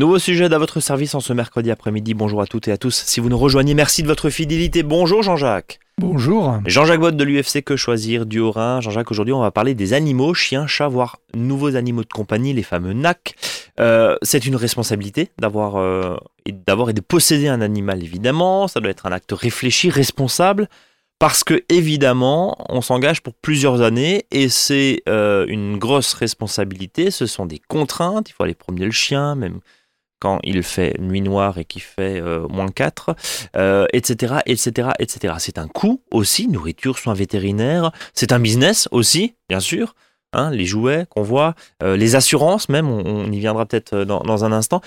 Nouveau 0.00 0.18
sujet 0.18 0.50
à 0.50 0.56
votre 0.56 0.80
service 0.80 1.14
en 1.14 1.20
ce 1.20 1.34
mercredi 1.34 1.70
après-midi. 1.70 2.14
Bonjour 2.14 2.40
à 2.40 2.46
toutes 2.46 2.68
et 2.68 2.72
à 2.72 2.78
tous. 2.78 3.02
Si 3.04 3.20
vous 3.20 3.28
nous 3.28 3.36
rejoignez, 3.36 3.74
merci 3.74 4.02
de 4.02 4.08
votre 4.08 4.30
fidélité. 4.30 4.82
Bonjour 4.82 5.22
Jean-Jacques. 5.22 5.78
Bonjour. 5.98 6.58
Jean-Jacques 6.64 7.00
Bott 7.00 7.14
de 7.14 7.22
l'UFC 7.22 7.62
Que 7.62 7.76
Choisir 7.76 8.24
du 8.24 8.40
Haut-Rhin? 8.40 8.80
Jean-Jacques, 8.80 9.10
aujourd'hui, 9.10 9.34
on 9.34 9.42
va 9.42 9.50
parler 9.50 9.74
des 9.74 9.92
animaux, 9.92 10.32
chiens, 10.32 10.66
chats, 10.66 10.88
voire 10.88 11.18
nouveaux 11.34 11.76
animaux 11.76 12.00
de 12.00 12.08
compagnie, 12.08 12.54
les 12.54 12.62
fameux 12.62 12.94
NAC. 12.94 13.34
Euh, 13.78 14.16
c'est 14.22 14.46
une 14.46 14.56
responsabilité 14.56 15.28
d'avoir 15.38 15.76
euh, 15.76 16.16
et 16.46 16.52
d'avoir 16.52 16.88
et 16.88 16.94
de 16.94 17.02
posséder 17.02 17.48
un 17.48 17.60
animal, 17.60 18.02
évidemment. 18.02 18.68
Ça 18.68 18.80
doit 18.80 18.90
être 18.90 19.04
un 19.04 19.12
acte 19.12 19.32
réfléchi, 19.32 19.90
responsable 19.90 20.70
parce 21.18 21.44
que 21.44 21.62
évidemment, 21.68 22.56
on 22.70 22.80
s'engage 22.80 23.20
pour 23.20 23.34
plusieurs 23.34 23.82
années 23.82 24.24
et 24.30 24.48
c'est 24.48 25.02
euh, 25.10 25.44
une 25.46 25.76
grosse 25.76 26.14
responsabilité. 26.14 27.10
Ce 27.10 27.26
sont 27.26 27.44
des 27.44 27.58
contraintes. 27.58 28.30
Il 28.30 28.32
faut 28.32 28.44
aller 28.44 28.54
promener 28.54 28.86
le 28.86 28.92
chien, 28.92 29.34
même 29.34 29.60
quand 30.20 30.38
il 30.42 30.62
fait 30.62 30.96
nuit 31.00 31.20
noire 31.20 31.58
et 31.58 31.64
qu'il 31.64 31.82
fait 31.82 32.20
euh, 32.20 32.46
moins 32.48 32.68
4, 32.68 33.16
etc., 33.92 34.36
etc., 34.46 34.90
etc. 34.98 35.34
C'est 35.38 35.58
un 35.58 35.68
coût 35.68 36.02
aussi, 36.10 36.48
nourriture, 36.48 36.98
soins 36.98 37.14
vétérinaires. 37.14 37.90
C'est 38.14 38.32
un 38.32 38.38
business 38.38 38.88
aussi, 38.92 39.34
bien 39.48 39.60
sûr. 39.60 39.94
Hein, 40.32 40.52
les 40.52 40.64
jouets 40.64 41.06
qu'on 41.10 41.22
voit, 41.22 41.56
euh, 41.82 41.96
les 41.96 42.14
assurances 42.14 42.68
même, 42.68 42.88
on, 42.88 43.32
y 43.32 43.40
viendra 43.40 43.66
peut-être 43.66 44.04
dans, 44.04 44.20
dans, 44.20 44.44
un 44.44 44.52
instant. 44.52 44.80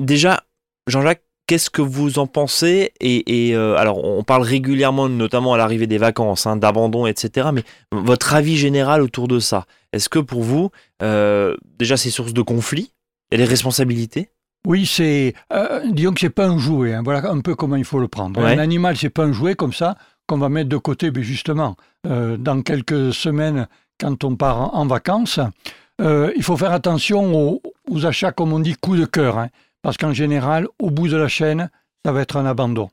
déjà, 0.00 0.42
Jean-Jacques, 0.88 1.22
Qu'est-ce 1.50 1.68
que 1.68 1.82
vous 1.82 2.20
en 2.20 2.28
pensez? 2.28 2.92
Et, 3.00 3.56
euh, 3.56 3.74
alors, 3.74 4.04
on 4.04 4.22
parle 4.22 4.44
régulièrement, 4.44 5.08
notamment 5.08 5.52
à 5.52 5.56
l'arrivée 5.56 5.88
des 5.88 5.98
vacances, 5.98 6.46
hein, 6.46 6.54
d'abandon, 6.54 7.06
etc. 7.06 7.48
Mais 7.52 7.64
votre 7.90 8.34
avis 8.34 8.56
général 8.56 9.02
autour 9.02 9.26
de 9.26 9.40
ça 9.40 9.66
Est-ce 9.92 10.08
que 10.08 10.20
pour 10.20 10.42
vous, 10.42 10.70
euh, 11.02 11.56
déjà, 11.76 11.96
c'est 11.96 12.10
source 12.10 12.34
de 12.34 12.42
conflit? 12.42 12.92
Et 13.30 13.36
les 13.36 13.44
responsabilités? 13.44 14.30
Oui, 14.66 14.84
c'est 14.84 15.34
euh, 15.52 15.82
disons 15.90 16.12
que 16.12 16.20
c'est 16.20 16.30
pas 16.30 16.46
un 16.46 16.58
jouet. 16.58 16.94
Hein. 16.94 17.02
voilà 17.02 17.30
un 17.30 17.40
peu 17.40 17.54
comment 17.54 17.76
il 17.76 17.84
faut 17.84 17.98
le 17.98 18.08
prendre. 18.08 18.40
Un 18.44 18.58
animal, 18.58 18.96
c'est 18.96 19.10
pas 19.10 19.24
un 19.24 19.32
jouet 19.32 19.54
comme 19.54 19.72
ça 19.72 19.96
qu'on 20.26 20.38
va 20.38 20.48
mettre 20.48 20.68
de 20.68 20.76
côté. 20.76 21.10
Mais 21.10 21.22
justement, 21.22 21.76
dans 22.04 22.62
quelques 22.62 23.14
semaines, 23.14 23.68
quand 23.98 24.22
on 24.22 24.36
part 24.36 24.74
en, 24.74 24.86
vacances, 24.86 25.40
il 25.98 26.42
faut 26.42 26.58
faire 26.58 26.72
attention 26.72 27.60
aux, 27.90 28.06
achats, 28.06 28.32
comme 28.32 28.52
on 28.52 28.60
dit, 28.60 28.74
coup 28.74 28.96
de 28.96 29.06
cœur. 29.06 29.38
Hein 29.38 29.48
parce 29.82 29.96
qu'en 29.96 30.12
général, 30.12 30.68
au 30.78 30.90
bout 30.90 31.08
de 31.08 31.16
la 31.16 31.28
chaîne, 31.28 31.70
ça 32.04 32.12
va 32.12 32.22
être 32.22 32.36
un 32.36 32.46
abandon. 32.46 32.90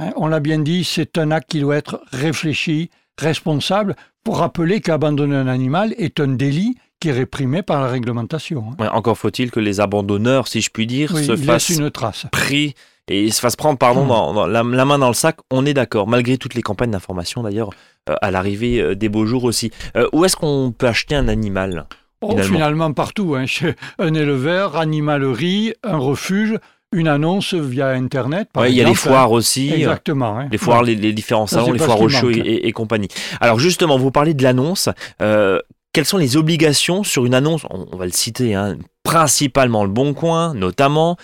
Hein, 0.00 0.12
on 0.16 0.26
l'a 0.26 0.40
bien 0.40 0.58
dit, 0.58 0.84
c'est 0.84 1.18
un 1.18 1.30
acte 1.30 1.50
qui 1.50 1.60
doit 1.60 1.76
être 1.76 2.02
réfléchi, 2.10 2.90
responsable, 3.18 3.96
pour 4.22 4.38
rappeler 4.38 4.80
qu'abandonner 4.80 5.36
un 5.36 5.46
animal 5.46 5.94
est 5.98 6.20
un 6.20 6.28
délit 6.28 6.76
qui 7.04 7.10
est 7.10 7.12
réprimé 7.12 7.60
par 7.60 7.82
la 7.82 7.88
réglementation. 7.88 8.64
Hein. 8.78 8.88
encore 8.94 9.18
faut-il 9.18 9.50
que 9.50 9.60
les 9.60 9.78
abandonneurs, 9.78 10.48
si 10.48 10.62
je 10.62 10.70
puis 10.70 10.86
dire, 10.86 11.14
se 11.14 11.36
fassent 11.36 11.68
une 11.68 11.90
trace. 11.90 12.24
pris 12.32 12.74
et 13.08 13.30
se 13.30 13.40
fassent 13.40 13.56
prendre 13.56 13.76
pardon, 13.76 14.06
mmh. 14.06 14.34
dans, 14.34 14.46
la, 14.46 14.62
main 14.86 14.98
dans 14.98 15.08
le 15.08 15.14
sac. 15.14 15.36
On 15.50 15.66
est 15.66 15.74
d'accord, 15.74 16.08
malgré 16.08 16.38
toutes 16.38 16.54
les 16.54 16.62
campagnes 16.62 16.92
d'information 16.92 17.42
d'ailleurs, 17.42 17.68
euh, 18.08 18.14
à 18.22 18.30
l'arrivée 18.30 18.80
euh, 18.80 18.94
des 18.94 19.10
beaux 19.10 19.26
jours 19.26 19.44
aussi. 19.44 19.70
Euh, 19.98 20.08
où 20.14 20.24
est-ce 20.24 20.34
qu'on 20.34 20.72
peut 20.72 20.86
acheter 20.86 21.14
un 21.14 21.28
animal 21.28 21.84
Oh, 22.22 22.38
finalement? 22.38 22.90
partout, 22.94 23.34
hein, 23.34 23.44
chez 23.44 23.74
un 23.98 24.14
éleveur, 24.14 24.78
animalerie, 24.78 25.74
un 25.82 25.98
refuge, 25.98 26.58
une 26.94 27.08
annonce 27.08 27.54
via 27.54 27.88
Internet. 27.88 28.48
Il 28.66 28.72
y 28.72 28.80
a 28.80 28.84
les 28.84 28.94
foires 28.94 29.32
aussi. 29.32 29.72
Exactement. 29.72 30.38
Hein. 30.38 30.48
Les 30.50 30.58
foires, 30.58 30.82
les, 30.82 31.12
différents 31.12 31.46
salons, 31.46 31.72
les 31.72 31.78
foires 31.78 32.00
au 32.00 32.08
show 32.08 32.30
et, 32.30 32.72
compagnie. 32.72 33.08
Alors 33.40 33.58
justement, 33.58 33.98
vous 33.98 34.10
parlez 34.10 34.32
de 34.32 34.42
l'annonce. 34.42 34.88
Euh, 35.20 35.58
quelles 35.94 36.04
sont 36.04 36.18
les 36.18 36.36
obligations 36.36 37.04
sur 37.04 37.24
une 37.24 37.34
annonce 37.34 37.62
on, 37.70 37.96
va 37.96 38.04
le 38.04 38.12
citer, 38.12 38.54
hein, 38.54 38.76
principalement 39.04 39.84
le 39.84 39.90
Bon 39.90 40.12
Coin, 40.12 40.52
notamment. 40.52 41.16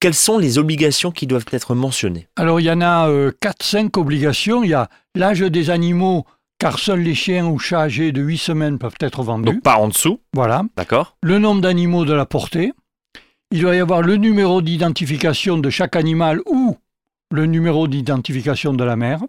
Quelles 0.00 0.14
sont 0.14 0.38
les 0.38 0.58
obligations 0.58 1.12
qui 1.12 1.26
doivent 1.26 1.44
être 1.52 1.74
mentionnées? 1.74 2.26
Alors 2.36 2.58
il 2.58 2.64
y 2.64 2.70
en 2.70 2.80
a 2.80 3.08
4-5 3.08 3.84
euh, 3.84 4.00
obligations. 4.00 4.64
Il 4.64 4.70
y 4.70 4.74
a 4.74 4.88
l'âge 5.14 5.40
des 5.40 5.70
animaux 5.70 6.24
car 6.58 6.78
seuls 6.78 7.00
les 7.00 7.14
chiens 7.14 7.46
ou 7.46 7.58
chats 7.58 7.82
âgés 7.82 8.12
de 8.12 8.22
8 8.22 8.38
semaines 8.38 8.78
peuvent 8.78 8.96
être 9.00 9.22
vendus. 9.22 9.44
Donc 9.44 9.62
pas 9.62 9.76
en 9.76 9.88
dessous. 9.88 10.20
Voilà. 10.32 10.62
D'accord. 10.76 11.16
Le 11.22 11.38
nombre 11.38 11.60
d'animaux 11.60 12.04
de 12.04 12.14
la 12.14 12.26
portée. 12.26 12.72
Il 13.50 13.60
doit 13.60 13.76
y 13.76 13.80
avoir 13.80 14.02
le 14.02 14.16
numéro 14.16 14.62
d'identification 14.62 15.58
de 15.58 15.70
chaque 15.70 15.96
animal 15.96 16.40
ou 16.46 16.76
le 17.30 17.46
numéro 17.46 17.88
d'identification 17.88 18.72
de 18.72 18.84
la 18.84 18.96
mère. 18.96 19.20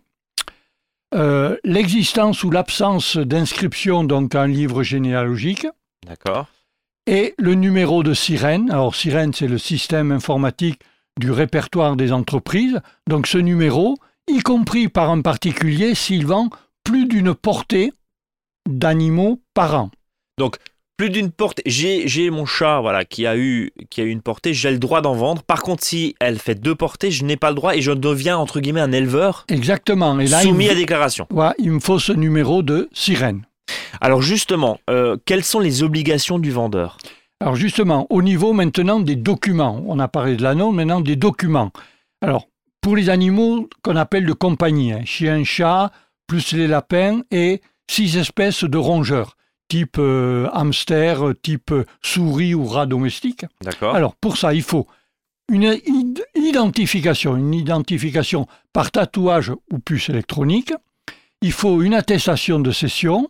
Euh, 1.16 1.58
l'existence 1.64 2.44
ou 2.44 2.52
l'absence 2.52 3.16
d'inscription 3.18 4.04
donc 4.04 4.36
un 4.36 4.48
livre 4.48 4.84
généalogique. 4.84 5.66
D'accord. 6.06 6.48
Et 7.08 7.34
le 7.38 7.54
numéro 7.54 8.04
de 8.04 8.14
sirène. 8.14 8.70
Alors 8.70 8.96
sirène, 8.96 9.34
c'est 9.34 9.48
le 9.48 9.58
système 9.58 10.12
informatique 10.12 10.82
du 11.20 11.32
répertoire 11.32 11.96
des 11.96 12.12
entreprises. 12.12 12.82
Donc 13.08 13.28
ce 13.28 13.38
numéro, 13.38 13.96
y 14.28 14.40
compris 14.40 14.90
par 14.90 15.10
un 15.10 15.22
particulier 15.22 15.96
s'il 15.96 16.26
vend 16.26 16.50
plus 16.84 17.06
d'une 17.06 17.34
portée 17.34 17.94
d'animaux 18.68 19.42
par 19.54 19.76
an. 19.76 19.92
Donc, 20.38 20.58
plus 20.98 21.10
d'une 21.10 21.32
portée. 21.32 21.64
J'ai 21.66 22.30
mon 22.30 22.46
chat 22.46 22.80
voilà, 22.82 23.06
qui, 23.06 23.26
a 23.26 23.38
eu, 23.38 23.72
qui 23.90 24.02
a 24.02 24.04
eu 24.04 24.10
une 24.10 24.22
portée, 24.22 24.54
j'ai 24.54 24.72
le 24.72 24.78
droit 24.78 25.02
d'en 25.02 25.14
vendre. 25.14 25.44
Par 25.44 25.62
contre, 25.62 25.84
si 25.84 26.16
elle 26.20 26.40
fait 26.40 26.56
deux 26.56 26.76
portées, 26.76 27.12
je 27.12 27.24
n'ai 27.26 27.38
pas 27.38 27.50
le 27.50 27.56
droit 27.56 27.76
et 27.76 27.82
je 27.82 27.92
deviens, 27.92 28.38
entre 28.38 28.60
guillemets, 28.60 28.82
un 28.82 28.92
éleveur. 28.92 29.46
Exactement. 29.50 30.20
Et 30.20 30.28
là, 30.28 30.42
soumis 30.42 30.70
à 30.70 30.76
déclaration. 30.76 31.28
Ouais, 31.32 31.54
il 31.58 31.72
me 31.72 31.80
faut 31.80 32.00
ce 32.00 32.14
numéro 32.14 32.64
de 32.64 32.90
sirène. 32.94 33.44
Alors, 34.02 34.22
justement, 34.22 34.80
euh, 34.90 35.18
quelles 35.26 35.44
sont 35.44 35.60
les 35.60 35.84
obligations 35.84 36.40
du 36.40 36.52
vendeur? 36.52 36.98
Alors, 37.40 37.56
justement, 37.56 38.08
au 38.10 38.22
niveau 38.22 38.54
maintenant 38.54 39.00
des 39.00 39.16
documents, 39.16 39.84
on 39.88 40.00
a 40.00 40.08
parlé 40.08 40.36
de 40.36 40.44
l'anneau, 40.44 40.72
maintenant 40.72 41.02
des 41.02 41.16
documents. 41.16 41.72
Alors, 42.22 42.48
pour 42.82 42.96
les 42.96 43.10
animaux 43.10 43.68
qu'on 43.82 43.96
appelle 43.96 44.26
de 44.26 44.34
compagnie, 44.34 44.94
hein, 44.94 45.02
chien, 45.06 45.44
chat, 45.44 45.92
plus 46.28 46.54
les 46.54 46.68
lapins 46.68 47.22
et 47.32 47.62
six 47.90 48.18
espèces 48.18 48.64
de 48.64 48.78
rongeurs, 48.78 49.36
type 49.68 49.98
euh, 49.98 50.48
hamster, 50.54 51.34
type 51.42 51.74
souris 52.02 52.54
ou 52.54 52.66
rat 52.66 52.86
domestique. 52.86 53.46
D'accord. 53.62 53.96
Alors 53.96 54.16
pour 54.16 54.38
ça, 54.38 54.54
il 54.54 54.62
faut 54.62 54.88
une 55.52 55.78
identification, 56.36 57.36
une 57.36 57.54
identification 57.54 58.48
par 58.74 58.92
tatouage 58.92 59.52
ou 59.72 59.80
puce 59.80 60.10
électronique. 60.10 60.74
Il 61.42 61.52
faut 61.52 61.82
une 61.82 61.94
attestation 61.94 62.60
de 62.60 62.72
cession, 62.72 63.30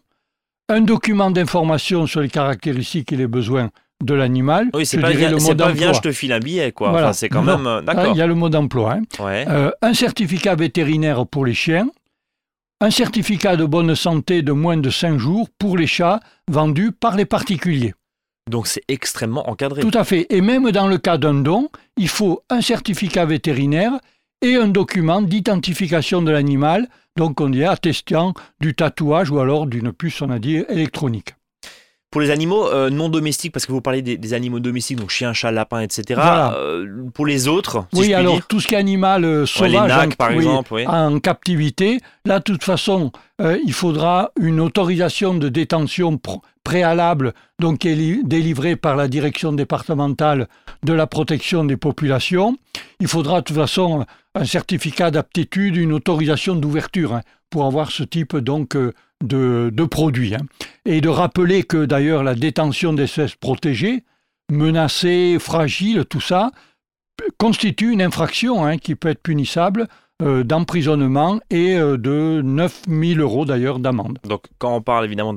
un 0.69 0.81
document 0.81 1.31
d'information 1.31 2.07
sur 2.07 2.21
les 2.21 2.29
caractéristiques 2.29 3.11
et 3.11 3.17
les 3.17 3.27
besoins 3.27 3.69
de 4.03 4.13
l'animal. 4.13 4.69
Oui, 4.73 4.85
c'est 4.85 4.99
pas, 4.99 5.11
bien, 5.11 5.31
le 5.31 5.37
pas 5.37 5.93
je 5.93 6.01
te 6.01 6.11
file 6.11 6.33
un 6.33 6.39
billet, 6.39 6.71
quoi. 6.71 6.91
Voilà. 6.91 7.13
c'est 7.13 7.29
quand 7.29 7.41
même. 7.41 7.65
Euh, 7.65 7.81
d'accord. 7.81 8.13
Il 8.13 8.17
y 8.17 8.21
a 8.21 8.27
le 8.27 8.35
mot 8.35 8.49
d'emploi. 8.49 8.93
Hein. 8.93 9.03
Euh, 9.21 9.71
un 9.81 9.93
certificat 9.93 10.55
vétérinaire 10.55 11.25
pour 11.25 11.45
les 11.45 11.53
chiens, 11.53 11.87
un 12.81 12.91
certificat 12.91 13.55
de 13.55 13.65
bonne 13.65 13.95
santé 13.95 14.41
de 14.41 14.51
moins 14.51 14.77
de 14.77 14.89
5 14.89 15.17
jours 15.17 15.49
pour 15.57 15.77
les 15.77 15.87
chats 15.87 16.19
vendus 16.49 16.91
par 16.91 17.15
les 17.15 17.25
particuliers. 17.25 17.93
Donc 18.49 18.67
c'est 18.67 18.83
extrêmement 18.87 19.49
encadré. 19.49 19.81
Tout 19.81 19.97
à 19.97 20.03
fait. 20.03 20.27
Et 20.29 20.41
même 20.41 20.69
dans 20.71 20.87
le 20.87 20.97
cas 20.97 21.17
d'un 21.17 21.33
don, 21.33 21.69
il 21.97 22.09
faut 22.09 22.43
un 22.49 22.61
certificat 22.61 23.25
vétérinaire 23.25 23.93
et 24.41 24.55
un 24.55 24.67
document 24.67 25.21
d'identification 25.21 26.21
de 26.21 26.31
l'animal, 26.31 26.87
donc 27.17 27.39
on 27.41 27.49
dit 27.49 27.63
attestant 27.63 28.33
du 28.59 28.75
tatouage 28.75 29.31
ou 29.31 29.39
alors 29.39 29.65
d'une 29.65 29.91
puce, 29.91 30.21
on 30.21 30.29
a 30.29 30.39
dit, 30.39 30.57
électronique. 30.69 31.35
Pour 32.15 32.21
les 32.21 32.31
animaux 32.31 32.69
euh, 32.69 32.89
non 32.89 33.09
domestiques, 33.09 33.51
parce 33.51 33.65
que 33.65 33.73
vous 33.73 33.81
parlez 33.81 34.01
des, 34.01 34.33
animaux 34.33 34.61
domestiques, 34.61 34.97
donc 34.97 35.09
chien, 35.09 35.33
chat, 35.33 35.51
lapin, 35.51 35.81
etc. 35.81 36.21
Euh, 36.55 37.09
pour 37.13 37.25
les 37.25 37.49
autres, 37.49 37.87
oui, 37.91 38.13
alors 38.13 38.39
tout 38.47 38.61
ce 38.61 38.67
qui 38.69 38.75
est 38.75 38.77
animal 38.77 39.25
euh, 39.25 39.45
sauvage, 39.45 39.91
en, 39.91 40.09
par 40.11 40.31
exemple, 40.31 40.81
en 40.87 41.19
captivité, 41.19 41.99
là, 42.23 42.39
de 42.39 42.43
toute 42.45 42.63
façon, 42.63 43.11
il 43.39 43.73
faudra 43.73 44.31
une 44.39 44.59
autorisation 44.59 45.35
de 45.35 45.49
détention 45.49 46.19
préalable, 46.63 47.33
donc 47.59 47.79
délivrée 47.79 48.75
par 48.75 48.95
la 48.95 49.07
direction 49.07 49.51
départementale 49.51 50.47
de 50.83 50.93
la 50.93 51.05
protection 51.05 51.65
des 51.65 51.77
populations. 51.77 52.57
Il 52.99 53.07
faudra 53.07 53.41
de 53.41 53.45
toute 53.45 53.57
façon 53.57 54.05
un 54.35 54.45
certificat 54.45 55.11
d'aptitude, 55.11 55.75
une 55.75 55.93
autorisation 55.93 56.55
d'ouverture 56.55 57.13
hein, 57.13 57.21
pour 57.49 57.65
avoir 57.65 57.91
ce 57.91 58.03
type 58.03 58.37
donc 58.37 58.77
de, 59.23 59.85
produits. 59.85 60.35
Hein. 60.35 60.45
Et 60.85 61.01
de 61.01 61.09
rappeler 61.09 61.63
que 61.63 61.85
d'ailleurs 61.85 62.23
la 62.23 62.35
détention 62.35 62.93
d'espèces 62.93 63.35
protégées, 63.35 64.03
menacées, 64.51 65.37
fragiles, 65.39 66.05
tout 66.09 66.21
ça, 66.21 66.51
constitue 67.37 67.91
une 67.91 68.01
infraction 68.01 68.65
hein, 68.65 68.77
qui 68.77 68.95
peut 68.95 69.09
être 69.09 69.21
punissable 69.21 69.83
euh, 69.83 69.87
d'emprisonnement 70.21 71.39
et 71.49 71.75
euh, 71.75 71.97
de 71.97 72.41
9000 72.41 73.19
euros 73.19 73.45
d'ailleurs 73.45 73.79
d'amende. 73.79 74.19
Donc 74.23 74.43
quand 74.57 74.75
on 74.75 74.81
parle 74.81 75.05
évidemment 75.05 75.33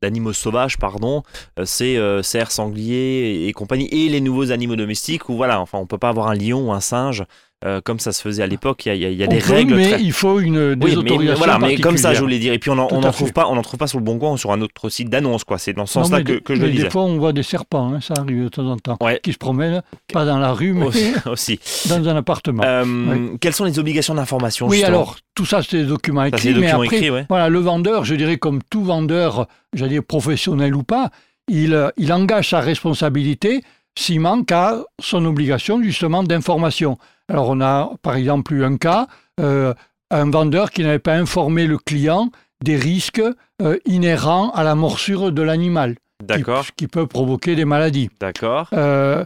d'animaux 0.00 0.32
sauvages, 0.32 0.78
pardon, 0.78 1.22
euh, 1.58 1.64
c'est 1.64 1.98
cerfs, 2.22 2.50
sangliers 2.50 3.46
et, 3.46 3.52
compagnie, 3.52 3.88
et 3.92 4.08
les 4.08 4.20
nouveaux 4.20 4.50
animaux 4.50 4.76
domestiques 4.76 5.28
où 5.28 5.36
voilà, 5.36 5.60
enfin 5.60 5.78
on 5.78 5.86
peut 5.86 5.98
pas 5.98 6.08
avoir 6.08 6.28
un 6.28 6.34
lion 6.34 6.68
ou 6.68 6.72
un 6.72 6.80
singe 6.80 7.24
euh, 7.64 7.80
comme 7.82 7.98
ça 8.00 8.12
se 8.12 8.20
faisait 8.22 8.42
à 8.42 8.46
l'époque. 8.46 8.86
Il 8.86 8.94
y 8.96 9.04
a, 9.04 9.08
y 9.10 9.16
des 9.28 9.38
peut, 9.38 9.52
règles. 9.52 9.74
mais 9.76 9.90
très- 9.92 10.02
il 10.02 10.12
faut 10.12 10.40
une 10.40 10.74
des 10.74 10.84
Oui, 10.86 10.92
mais, 10.92 10.96
autorisations 10.96 11.38
voilà, 11.38 11.58
mais 11.58 11.76
comme 11.76 11.96
ça, 11.96 12.14
je 12.14 12.20
voulais 12.20 12.38
dire. 12.38 12.52
Et 12.52 12.58
puis 12.58 12.70
on 12.70 12.74
n'en 12.74 12.86
en 12.86 13.00
trouve 13.12 13.28
fait. 13.28 13.32
pas, 13.32 13.46
on 13.48 13.54
n'en 13.54 13.62
trouve 13.62 13.78
pas 13.78 13.86
sur 13.86 13.98
le 13.98 14.04
bon 14.04 14.18
coin 14.18 14.32
ou 14.32 14.36
sur 14.38 14.52
un 14.52 14.60
autre 14.60 14.88
site 14.88 15.08
d'annonce, 15.10 15.44
quoi. 15.44 15.58
C'est 15.58 15.72
dans 15.72 15.86
ce 15.86 15.92
sens-là 15.94 16.22
que, 16.22 16.40
je 16.48 16.52
le 16.54 16.58
mais 16.66 16.70
disais. 16.70 16.84
Des 16.84 16.90
fois, 16.90 17.02
on 17.04 17.18
voit 17.18 17.32
des 17.32 17.42
serpents, 17.42 17.92
hein, 17.94 18.00
ça 18.00 18.14
arrive 18.18 18.44
de 18.44 18.48
temps 18.48 18.66
en 18.66 18.76
temps, 18.76 18.96
Ouais. 19.00 19.20
qui 19.22 19.32
se 19.32 19.38
promènent, 19.38 19.82
pas 20.12 20.24
dans 20.24 20.38
la 20.38 20.52
rue, 20.52 20.72
mais 20.72 20.86
Aussi. 20.86 21.12
aussi. 21.26 21.60
dans 21.88 22.08
un 22.08 22.16
appartement. 22.16 22.62
Euh, 22.64 23.28
Quelles 23.40 23.54
sont 23.54 23.64
les 23.64 23.78
obligations 23.78 24.14
d'information 24.14 24.66
oui, 24.68 24.82
alors, 24.84 25.16
tout 25.34 25.46
ça, 25.46 25.62
c'est 25.62 25.78
des 25.78 25.84
documents 25.84 26.24
écrits, 26.24 26.48
des 26.52 26.60
mais 26.60 26.66
documents 26.66 26.82
après, 26.82 26.96
écrits, 26.96 27.10
ouais. 27.10 27.26
voilà, 27.28 27.48
le 27.48 27.58
vendeur, 27.58 28.04
je 28.04 28.14
dirais 28.14 28.36
comme 28.38 28.60
tout 28.70 28.84
vendeur, 28.84 29.46
j'allais 29.72 29.92
dire 29.92 30.04
professionnel 30.04 30.74
ou 30.74 30.82
pas, 30.82 31.10
il, 31.48 31.90
il 31.96 32.12
engage 32.12 32.50
sa 32.50 32.60
responsabilité 32.60 33.62
s'il 33.96 34.20
manque 34.20 34.50
à 34.52 34.82
son 35.00 35.24
obligation 35.24 35.82
justement 35.82 36.22
d'information. 36.22 36.98
Alors 37.28 37.48
on 37.48 37.60
a 37.60 37.92
par 38.02 38.16
exemple 38.16 38.54
eu 38.54 38.64
un 38.64 38.76
cas, 38.76 39.06
euh, 39.40 39.74
un 40.10 40.30
vendeur 40.30 40.70
qui 40.70 40.82
n'avait 40.82 40.98
pas 40.98 41.14
informé 41.14 41.66
le 41.66 41.78
client 41.78 42.30
des 42.62 42.76
risques 42.76 43.22
euh, 43.62 43.78
inhérents 43.84 44.50
à 44.50 44.62
la 44.62 44.74
morsure 44.74 45.32
de 45.32 45.42
l'animal, 45.42 45.96
qui, 46.28 46.44
qui 46.76 46.86
peut 46.86 47.06
provoquer 47.06 47.56
des 47.56 47.64
maladies. 47.64 48.10
d'accord. 48.20 48.68
Euh, 48.72 49.24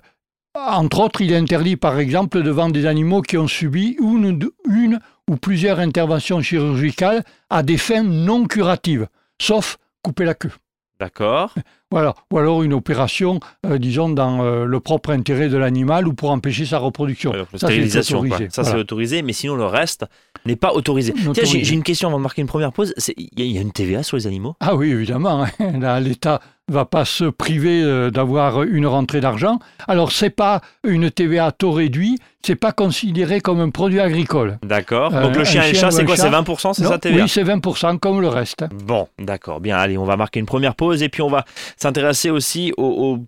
entre 0.56 1.00
autres, 1.00 1.20
il 1.20 1.32
est 1.32 1.36
interdit, 1.36 1.76
par 1.76 1.98
exemple, 1.98 2.42
de 2.42 2.50
vendre 2.50 2.72
des 2.72 2.86
animaux 2.86 3.20
qui 3.20 3.36
ont 3.36 3.46
subi 3.46 3.96
une, 4.00 4.48
une 4.70 5.00
ou 5.28 5.36
plusieurs 5.36 5.80
interventions 5.80 6.40
chirurgicales 6.40 7.24
à 7.50 7.62
des 7.62 7.76
fins 7.76 8.02
non 8.02 8.46
curatives, 8.46 9.06
sauf 9.40 9.76
couper 10.02 10.24
la 10.24 10.34
queue. 10.34 10.52
D'accord. 10.98 11.54
Voilà. 11.92 12.14
Ou 12.32 12.38
alors 12.38 12.62
une 12.64 12.72
opération, 12.72 13.38
euh, 13.64 13.78
disons, 13.78 14.08
dans 14.08 14.42
euh, 14.42 14.64
le 14.64 14.80
propre 14.80 15.10
intérêt 15.10 15.48
de 15.48 15.56
l'animal 15.56 16.08
ou 16.08 16.14
pour 16.14 16.30
empêcher 16.32 16.66
sa 16.66 16.78
reproduction. 16.78 17.30
Ouais, 17.30 17.44
Ça, 17.54 17.68
c'est 17.68 18.12
quoi. 18.12 18.20
autorisé. 18.22 18.48
Ça, 18.50 18.64
c'est 18.64 18.74
autorisé, 18.76 19.22
mais 19.22 19.32
sinon, 19.32 19.54
le 19.54 19.66
reste 19.66 20.04
n'est 20.46 20.56
pas 20.56 20.72
autorisé. 20.72 21.12
Tiens, 21.12 21.44
j'ai 21.44 21.62
j'ai 21.64 21.74
une 21.74 21.82
question 21.84 22.08
avant 22.08 22.18
de 22.18 22.22
marquer 22.24 22.40
une 22.42 22.48
première 22.48 22.72
pause. 22.72 22.92
C'est- 22.96 23.14
Il 23.16 23.28
y, 23.38 23.42
a- 23.42 23.44
il 23.44 23.52
y 23.52 23.58
a 23.58 23.60
une 23.60 23.72
TVA 23.72 24.02
sur 24.02 24.16
les 24.16 24.26
animaux? 24.26 24.54
Ah 24.60 24.74
oui, 24.74 24.90
évidemment. 24.90 25.44
hein. 25.44 25.48
Là, 25.80 26.00
l'État 26.00 26.40
va 26.68 26.84
pas 26.84 27.04
se 27.04 27.24
priver 27.24 27.82
euh, 27.82 28.10
d'avoir 28.10 28.62
une 28.64 28.86
rentrée 28.86 29.20
d'argent. 29.20 29.58
Alors, 29.86 30.10
c'est 30.10 30.30
pas 30.30 30.60
une 30.84 31.10
TVA 31.10 31.46
à 31.46 31.52
taux 31.52 31.70
réduit, 31.72 32.18
c'est 32.44 32.56
pas 32.56 32.72
considéré 32.72 33.40
comme 33.40 33.60
un 33.60 33.70
produit 33.70 34.00
agricole. 34.00 34.58
D'accord. 34.62 35.14
Euh, 35.14 35.22
Donc 35.22 35.36
le 35.36 35.44
chien 35.44 35.62
et 35.62 35.72
le 35.72 35.78
chat, 35.78 35.90
c'est 35.90 36.04
quoi 36.04 36.16
C'est 36.16 36.28
20% 36.30 36.74
C'est 36.74 36.84
ça 36.84 36.98
TVA 36.98 37.22
Oui, 37.22 37.28
c'est 37.28 37.44
20% 37.44 37.98
comme 37.98 38.20
le 38.20 38.28
reste. 38.28 38.64
Bon, 38.84 39.06
d'accord. 39.18 39.60
Bien, 39.60 39.76
allez, 39.76 39.96
on 39.96 40.04
va 40.04 40.16
marquer 40.16 40.40
une 40.40 40.46
première 40.46 40.74
pause 40.74 41.02
et 41.02 41.08
puis 41.08 41.22
on 41.22 41.30
va 41.30 41.44
s'intéresser 41.76 42.30
aussi 42.30 42.72
aux, 42.76 42.84
aux 42.84 43.26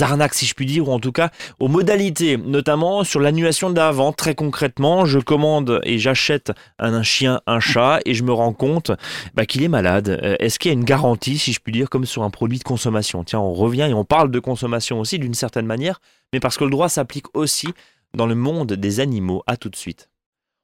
arnaques, 0.00 0.34
si 0.34 0.46
je 0.46 0.54
puis 0.54 0.66
dire, 0.66 0.88
ou 0.88 0.92
en 0.92 1.00
tout 1.00 1.12
cas 1.12 1.30
aux 1.58 1.68
modalités, 1.68 2.36
notamment 2.36 3.04
sur 3.04 3.20
l'annulation 3.20 3.70
de 3.70 3.76
la 3.76 3.90
vente. 3.90 4.16
Très 4.16 4.34
concrètement, 4.34 5.04
je 5.04 5.18
commande 5.18 5.80
et 5.84 5.98
j'achète 5.98 6.52
un, 6.78 6.94
un 6.94 7.02
chien, 7.02 7.40
un 7.46 7.60
chat 7.60 8.00
et 8.04 8.14
je 8.14 8.22
me 8.24 8.32
rends 8.32 8.52
compte 8.52 8.92
bah, 9.34 9.46
qu'il 9.46 9.62
est 9.62 9.68
malade. 9.68 10.20
Euh, 10.22 10.36
Est-ce 10.38 10.58
qu'il 10.58 10.70
y 10.70 10.74
a 10.74 10.78
une 10.78 10.84
garantie, 10.84 11.38
si 11.38 11.52
je 11.52 11.60
puis 11.60 11.72
dire, 11.72 11.90
comme 11.90 12.06
sur 12.06 12.22
un 12.22 12.30
produit 12.30 12.58
de 12.58 12.64
consommation? 12.64 13.24
Tiens, 13.24 13.40
on 13.40 13.52
revient 13.52 13.86
et 13.90 13.94
on 13.94 14.04
parle 14.04 14.30
de 14.30 14.38
consommation 14.38 15.00
aussi 15.00 15.18
d'une 15.18 15.34
certaine 15.34 15.66
manière, 15.66 16.00
mais 16.32 16.40
parce 16.40 16.56
que 16.56 16.64
le 16.64 16.70
droit 16.70 16.88
s'applique 16.88 17.26
aussi 17.34 17.68
dans 18.14 18.26
le 18.26 18.34
monde 18.34 18.72
des 18.72 19.00
animaux. 19.00 19.42
À 19.46 19.56
tout 19.56 19.68
de 19.68 19.76
suite. 19.76 20.08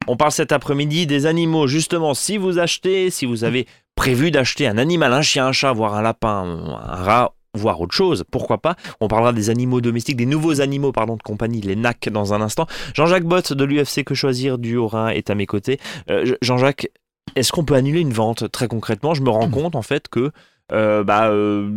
On 0.08 0.16
parle 0.16 0.32
cet 0.32 0.52
après-midi 0.52 1.06
des 1.06 1.26
animaux. 1.26 1.66
Justement, 1.66 2.14
si 2.14 2.36
vous 2.36 2.58
achetez, 2.58 3.10
si 3.10 3.26
vous 3.26 3.44
avez 3.44 3.66
prévu 3.96 4.30
d'acheter 4.30 4.66
un 4.68 4.78
animal, 4.78 5.12
un 5.12 5.22
chien, 5.22 5.46
un 5.46 5.52
chat, 5.52 5.72
voire 5.72 5.94
un 5.94 6.02
lapin, 6.02 6.44
un 6.44 6.94
rat, 6.94 7.34
voire 7.56 7.80
autre 7.80 7.94
chose, 7.94 8.24
pourquoi 8.30 8.58
pas 8.58 8.76
On 9.00 9.08
parlera 9.08 9.32
des 9.32 9.50
animaux 9.50 9.80
domestiques, 9.80 10.16
des 10.16 10.26
nouveaux 10.26 10.60
animaux, 10.60 10.92
pardon, 10.92 11.16
de 11.16 11.22
compagnie, 11.22 11.60
les 11.60 11.76
NAC, 11.76 12.08
dans 12.10 12.34
un 12.34 12.40
instant. 12.40 12.66
Jean-Jacques 12.94 13.24
Bott 13.24 13.52
de 13.52 13.64
l'UFC 13.64 14.04
Que 14.04 14.14
Choisir 14.14 14.58
du 14.58 14.76
Haut-Rhin 14.76 15.08
est 15.08 15.30
à 15.30 15.34
mes 15.34 15.46
côtés. 15.46 15.78
Euh, 16.10 16.36
Jean-Jacques, 16.42 16.88
est-ce 17.34 17.52
qu'on 17.52 17.64
peut 17.64 17.74
annuler 17.74 18.00
une 18.00 18.12
vente 18.12 18.50
Très 18.50 18.68
concrètement, 18.68 19.14
je 19.14 19.22
me 19.22 19.30
rends 19.30 19.50
compte 19.50 19.74
en 19.74 19.82
fait 19.82 20.08
que 20.08 20.30
euh, 20.72 21.04
bah, 21.04 21.28
euh, 21.28 21.68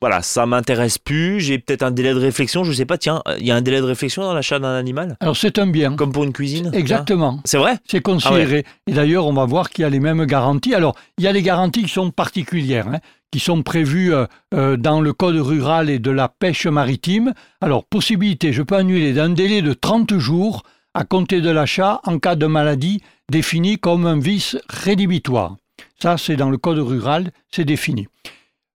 voilà, 0.00 0.22
ça 0.22 0.46
m'intéresse 0.46 0.96
plus, 0.96 1.40
j'ai 1.40 1.58
peut-être 1.58 1.82
un 1.82 1.90
délai 1.90 2.14
de 2.14 2.18
réflexion, 2.18 2.64
je 2.64 2.72
sais 2.72 2.86
pas, 2.86 2.96
tiens, 2.96 3.22
il 3.38 3.46
y 3.46 3.50
a 3.50 3.56
un 3.56 3.60
délai 3.60 3.80
de 3.80 3.84
réflexion 3.84 4.22
dans 4.22 4.32
l'achat 4.32 4.58
d'un 4.58 4.74
animal? 4.74 5.18
Alors, 5.20 5.36
c'est 5.36 5.58
un 5.58 5.66
bien. 5.66 5.94
Comme 5.94 6.12
pour 6.12 6.24
une 6.24 6.32
cuisine 6.32 6.70
Exactement. 6.72 7.40
C'est 7.44 7.58
vrai? 7.58 7.76
C'est 7.86 8.00
considéré. 8.00 8.64
Et 8.86 8.92
d'ailleurs, 8.92 9.26
on 9.26 9.34
va 9.34 9.44
voir 9.44 9.68
qu'il 9.68 9.82
y 9.82 9.84
a 9.84 9.90
les 9.90 10.00
mêmes 10.00 10.24
garanties. 10.24 10.74
Alors, 10.74 10.96
il 11.18 11.24
y 11.24 11.28
a 11.28 11.32
les 11.32 11.42
garanties 11.42 11.82
qui 11.82 11.90
sont 11.90 12.10
particulières, 12.10 12.88
hein, 12.88 13.00
qui 13.30 13.38
sont 13.40 13.62
prévues 13.62 14.12
euh, 14.12 14.26
euh, 14.54 14.76
dans 14.76 15.00
le 15.00 15.12
Code 15.12 15.36
rural 15.36 15.88
et 15.90 15.98
de 15.98 16.10
la 16.10 16.28
pêche 16.28 16.66
maritime. 16.66 17.32
Alors, 17.60 17.84
possibilité, 17.84 18.52
je 18.52 18.62
peux 18.62 18.76
annuler 18.76 19.12
d'un 19.12 19.30
délai 19.30 19.62
de 19.62 19.72
30 19.72 20.18
jours 20.18 20.62
à 20.94 21.04
compter 21.04 21.40
de 21.40 21.50
l'achat 21.50 22.00
en 22.04 22.18
cas 22.18 22.34
de 22.34 22.46
maladie 22.46 23.02
définie 23.30 23.78
comme 23.78 24.06
un 24.06 24.18
vice 24.18 24.56
rédhibitoire. 24.68 25.56
Ça, 26.02 26.16
c'est 26.18 26.36
dans 26.36 26.50
le 26.50 26.58
Code 26.58 26.78
rural, 26.78 27.30
c'est 27.52 27.64
défini. 27.64 28.08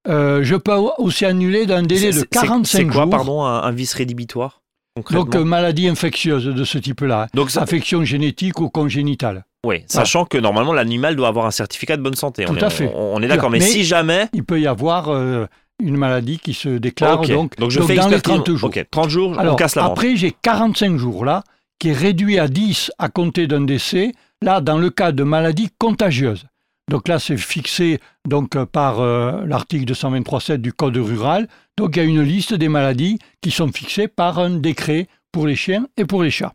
Euh, 0.07 0.44
je 0.44 0.56
peux 0.56 0.72
aussi 1.00 1.25
annuler 1.25 1.66
d'un 1.66 1.81
délai 1.84 2.07
de 2.07 2.19
c'est- 2.19 2.30
45 2.30 2.78
C'est 2.78 2.86
quoi, 2.86 3.02
jours. 3.04 3.10
pardon, 3.10 3.44
un, 3.44 3.63
un 3.63 3.72
vice 3.72 3.94
rédhibitoire 3.94 4.62
Donc, 5.12 5.36
euh, 5.36 5.44
maladie 5.44 5.88
infectieuse 5.90 6.46
de 6.46 6.63
ce 6.63 6.78
type-là. 6.78 7.28
Donc, 7.34 7.50
ça- 7.50 7.63
Affection 7.63 8.06
génétique 8.06 8.60
ou 8.62 8.69
congénitale. 8.69 9.46
Oui, 9.66 9.84
sachant 9.88 10.26
que 10.26 10.38
normalement 10.38 10.74
l'animal 10.74 11.16
doit 11.16 11.28
avoir 11.28 11.46
un 11.46 11.52
certificat 11.52 11.98
de 11.98 12.02
bonne 12.02 12.16
santé. 12.16 12.46
on 12.48 12.54
Tout 12.54 12.60
est, 12.60 12.64
à 12.64 12.70
fait. 12.70 12.92
On, 12.96 13.16
on 13.16 13.22
est 13.22 13.28
d'accord, 13.28 13.50
mais, 13.50 13.60
Mais- 13.60 13.66
si 13.66 13.84
jamais. 13.84 14.28
il 14.34 14.44
peut 14.44 14.60
y 14.62 14.68
avoir 14.68 15.10
euh, 15.10 15.46
une 15.84 15.98
maladie 15.98 16.40
qui 16.40 16.54
se 16.54 16.70
déclare 16.70 17.20
Ok, 17.22 17.28
donc, 17.30 17.54
je 17.58 17.80
donc 17.80 17.88
fais 17.88 17.96
dans 17.96 18.08
les 18.08 18.16
expertise. 18.16 18.44
30 18.46 18.58
jours. 18.58 18.70
Ok, 18.70 18.86
30 18.90 19.10
jours, 19.10 19.30
on 19.32 19.38
Alors, 19.38 19.56
casse 19.58 19.76
la 19.76 19.86
après, 19.86 20.16
j'ai 20.16 20.34
45 20.42 20.98
jours 20.98 21.26
là, 21.26 21.44
qui 21.80 21.90
est 21.90 21.94
réduit 21.94 22.40
à 22.40 22.48
10 22.48 22.92
à 22.98 23.10
compter 23.10 23.48
d'un 23.48 23.62
décès, 23.62 24.14
là, 24.42 24.62
dans 24.62 24.78
le 24.78 24.90
cas 24.90 25.12
de 25.12 25.24
maladies 25.24 25.70
contagieuses. 25.78 26.46
Donc 26.90 27.08
là, 27.08 27.18
c'est 27.18 27.38
fixé 27.38 28.00
donc, 28.28 28.56
euh, 28.56 28.66
par 28.68 29.00
euh, 29.00 29.42
l'article 29.48 29.92
223.7 29.92 30.58
du 30.58 30.72
Code 30.72 30.98
rural. 30.98 31.48
Donc 31.78 31.96
il 31.96 32.00
y 32.00 32.06
a 32.06 32.06
une 32.06 32.22
liste 32.22 32.54
des 32.54 32.70
maladies 32.70 33.18
qui 33.42 33.50
sont 33.52 33.72
fixées 33.72 34.08
par 34.08 34.38
un 34.40 34.52
décret 34.52 35.08
pour 35.32 35.48
les 35.48 35.56
chiens 35.56 35.88
et 35.98 36.06
pour 36.06 36.22
les 36.24 36.30
chats. 36.30 36.54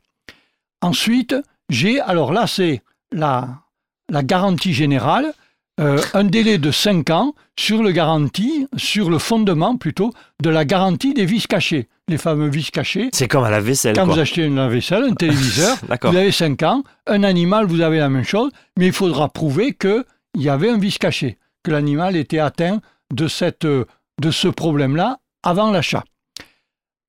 Ensuite, 0.82 1.34
j'ai, 1.68 2.00
alors 2.00 2.32
là, 2.32 2.46
c'est 2.46 2.80
la, 3.12 3.62
la 4.08 4.22
garantie 4.22 4.72
générale, 4.72 5.32
euh, 5.80 5.98
un 6.12 6.24
délai 6.24 6.58
de 6.58 6.70
5 6.70 7.08
ans 7.10 7.34
sur 7.58 7.82
le 7.82 7.90
garantie, 7.90 8.66
sur 8.76 9.08
le 9.08 9.18
fondement 9.18 9.76
plutôt, 9.76 10.12
de 10.42 10.50
la 10.50 10.66
garantie 10.66 11.14
des 11.14 11.24
vis 11.24 11.46
cachés, 11.46 11.88
les 12.06 12.18
fameux 12.18 12.48
vis 12.48 12.70
cachés. 12.70 13.08
C'est 13.12 13.28
comme 13.28 13.44
à 13.44 13.50
la 13.50 13.60
vaisselle. 13.60 13.94
Quand 13.94 14.04
quoi. 14.04 14.14
vous 14.14 14.20
achetez 14.20 14.44
une 14.44 14.56
lave-vaisselle, 14.56 15.04
un 15.04 15.14
téléviseur, 15.14 15.78
vous 16.02 16.16
avez 16.16 16.32
5 16.32 16.62
ans, 16.64 16.84
un 17.06 17.22
animal, 17.22 17.66
vous 17.66 17.80
avez 17.80 17.98
la 17.98 18.10
même 18.10 18.24
chose, 18.24 18.50
mais 18.76 18.88
il 18.88 18.92
faudra 18.92 19.30
prouver 19.30 19.72
qu'il 19.72 20.04
y 20.36 20.50
avait 20.50 20.68
un 20.68 20.78
vice 20.78 20.98
caché, 20.98 21.38
que 21.62 21.70
l'animal 21.70 22.14
était 22.14 22.40
atteint 22.40 22.80
de, 23.14 23.26
cette, 23.26 23.66
de 23.66 24.30
ce 24.30 24.48
problème-là 24.48 25.18
avant 25.42 25.70
l'achat. 25.70 26.04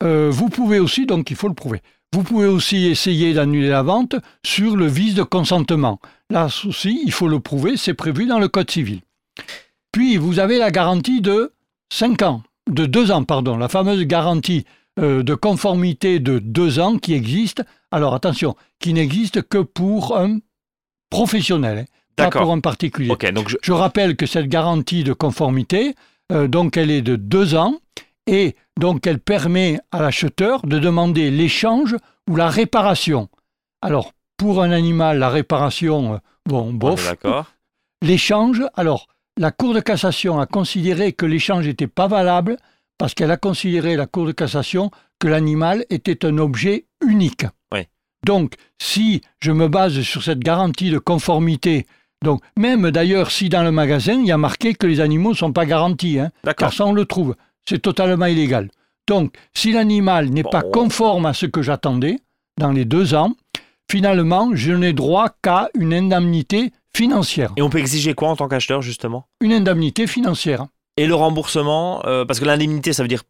Euh, 0.01 0.29
vous 0.31 0.49
pouvez 0.49 0.79
aussi, 0.79 1.05
donc 1.05 1.29
il 1.29 1.35
faut 1.35 1.49
le 1.49 1.53
prouver, 1.53 1.81
vous 2.13 2.23
pouvez 2.23 2.47
aussi 2.47 2.87
essayer 2.87 3.33
d'annuler 3.33 3.69
la 3.69 3.83
vente 3.83 4.15
sur 4.45 4.75
le 4.75 4.85
vice 4.85 5.15
de 5.15 5.23
consentement. 5.23 5.99
Là 6.29 6.47
aussi, 6.65 7.01
il 7.05 7.11
faut 7.11 7.27
le 7.27 7.39
prouver, 7.39 7.77
c'est 7.77 7.93
prévu 7.93 8.25
dans 8.25 8.39
le 8.39 8.47
Code 8.47 8.69
civil. 8.69 9.01
Puis, 9.91 10.17
vous 10.17 10.39
avez 10.39 10.57
la 10.57 10.71
garantie 10.71 11.21
de 11.21 11.53
5 11.91 12.21
ans, 12.21 12.43
de 12.69 12.85
2 12.85 13.11
ans, 13.11 13.23
pardon, 13.23 13.57
la 13.57 13.69
fameuse 13.69 14.03
garantie 14.03 14.65
euh, 14.99 15.23
de 15.23 15.35
conformité 15.35 16.19
de 16.19 16.39
2 16.39 16.79
ans 16.79 16.97
qui 16.97 17.13
existe. 17.13 17.63
Alors 17.91 18.13
attention, 18.13 18.55
qui 18.79 18.93
n'existe 18.93 19.41
que 19.41 19.57
pour 19.57 20.17
un 20.17 20.39
professionnel, 21.09 21.79
hein, 21.79 21.85
pas 22.15 22.29
pour 22.29 22.51
un 22.51 22.59
particulier. 22.59 23.09
Donc 23.33 23.49
je... 23.49 23.57
Je 23.61 23.71
rappelle 23.71 24.15
que 24.15 24.25
cette 24.25 24.47
garantie 24.47 25.03
de 25.03 25.13
conformité, 25.13 25.95
euh, 26.31 26.47
donc 26.47 26.77
elle 26.77 26.91
est 26.91 27.01
de 27.01 27.15
deux 27.15 27.55
ans 27.55 27.75
et 28.27 28.55
donc 28.79 29.07
elle 29.07 29.19
permet 29.19 29.79
à 29.91 30.01
l'acheteur 30.01 30.65
de 30.65 30.79
demander 30.79 31.31
l'échange 31.31 31.95
ou 32.29 32.35
la 32.35 32.49
réparation. 32.49 33.29
Alors, 33.81 34.13
pour 34.37 34.61
un 34.61 34.71
animal, 34.71 35.19
la 35.19 35.29
réparation, 35.29 36.15
euh, 36.15 36.17
bon, 36.45 36.73
bof. 36.73 37.09
d'accord. 37.09 37.45
L'échange, 38.03 38.63
alors, 38.73 39.07
la 39.37 39.51
Cour 39.51 39.75
de 39.75 39.79
cassation 39.79 40.39
a 40.39 40.47
considéré 40.47 41.13
que 41.13 41.27
l'échange 41.27 41.67
n'était 41.67 41.87
pas 41.87 42.07
valable 42.07 42.57
parce 42.97 43.13
qu'elle 43.13 43.31
a 43.31 43.37
considéré, 43.37 43.95
la 43.95 44.07
Cour 44.07 44.25
de 44.25 44.31
cassation, 44.31 44.91
que 45.19 45.27
l'animal 45.27 45.85
était 45.89 46.25
un 46.25 46.37
objet 46.39 46.85
unique. 47.05 47.45
Oui. 47.71 47.81
Donc, 48.25 48.55
si 48.79 49.21
je 49.39 49.51
me 49.51 49.67
base 49.67 50.01
sur 50.01 50.23
cette 50.23 50.39
garantie 50.39 50.89
de 50.89 50.99
conformité, 50.99 51.85
donc 52.23 52.41
même 52.57 52.91
d'ailleurs 52.91 53.31
si 53.31 53.49
dans 53.49 53.63
le 53.63 53.71
magasin, 53.71 54.13
il 54.13 54.27
y 54.27 54.31
a 54.31 54.37
marqué 54.37 54.75
que 54.75 54.85
les 54.85 54.99
animaux 54.99 55.31
ne 55.31 55.35
sont 55.35 55.53
pas 55.53 55.65
garantis, 55.65 56.19
hein, 56.19 56.31
car 56.57 56.73
ça 56.73 56.85
on 56.85 56.93
le 56.93 57.05
trouve, 57.05 57.35
c'est 57.67 57.81
totalement 57.81 58.25
illégal. 58.25 58.69
Donc, 59.07 59.33
si 59.53 59.71
l'animal 59.71 60.29
n'est 60.29 60.43
Bon, 60.43 60.49
pas 60.49 60.63
on- 60.65 60.71
conforme 60.71 61.25
à 61.25 61.33
ce 61.33 61.45
que 61.45 61.61
j'attendais 61.61 62.19
dans 62.59 62.71
les 62.71 62.85
deux 62.85 63.13
ans, 63.13 63.33
finalement, 63.89 64.51
je 64.53 64.71
n'ai 64.71 64.93
droit 64.93 65.29
qu'à 65.41 65.69
une 65.77 65.93
indemnité 65.93 66.71
financière. 66.95 67.51
Et 67.57 67.61
on 67.61 67.69
peut 67.69 67.79
exiger 67.79 68.13
quoi 68.13 68.29
en 68.29 68.35
tant 68.35 68.47
qu'acheteur, 68.47 68.81
justement? 68.81 69.25
Une 69.41 69.53
indemnité 69.53 70.07
financière. 70.07 70.65
Et 70.97 71.07
le 71.07 71.15
remboursement, 71.15 72.05
euh, 72.05 72.25
parce 72.25 72.39
que 72.39 72.45
l'indemnité, 72.45 72.93
ça 72.93 73.03
veut 73.03 73.09
dire 73.09 73.23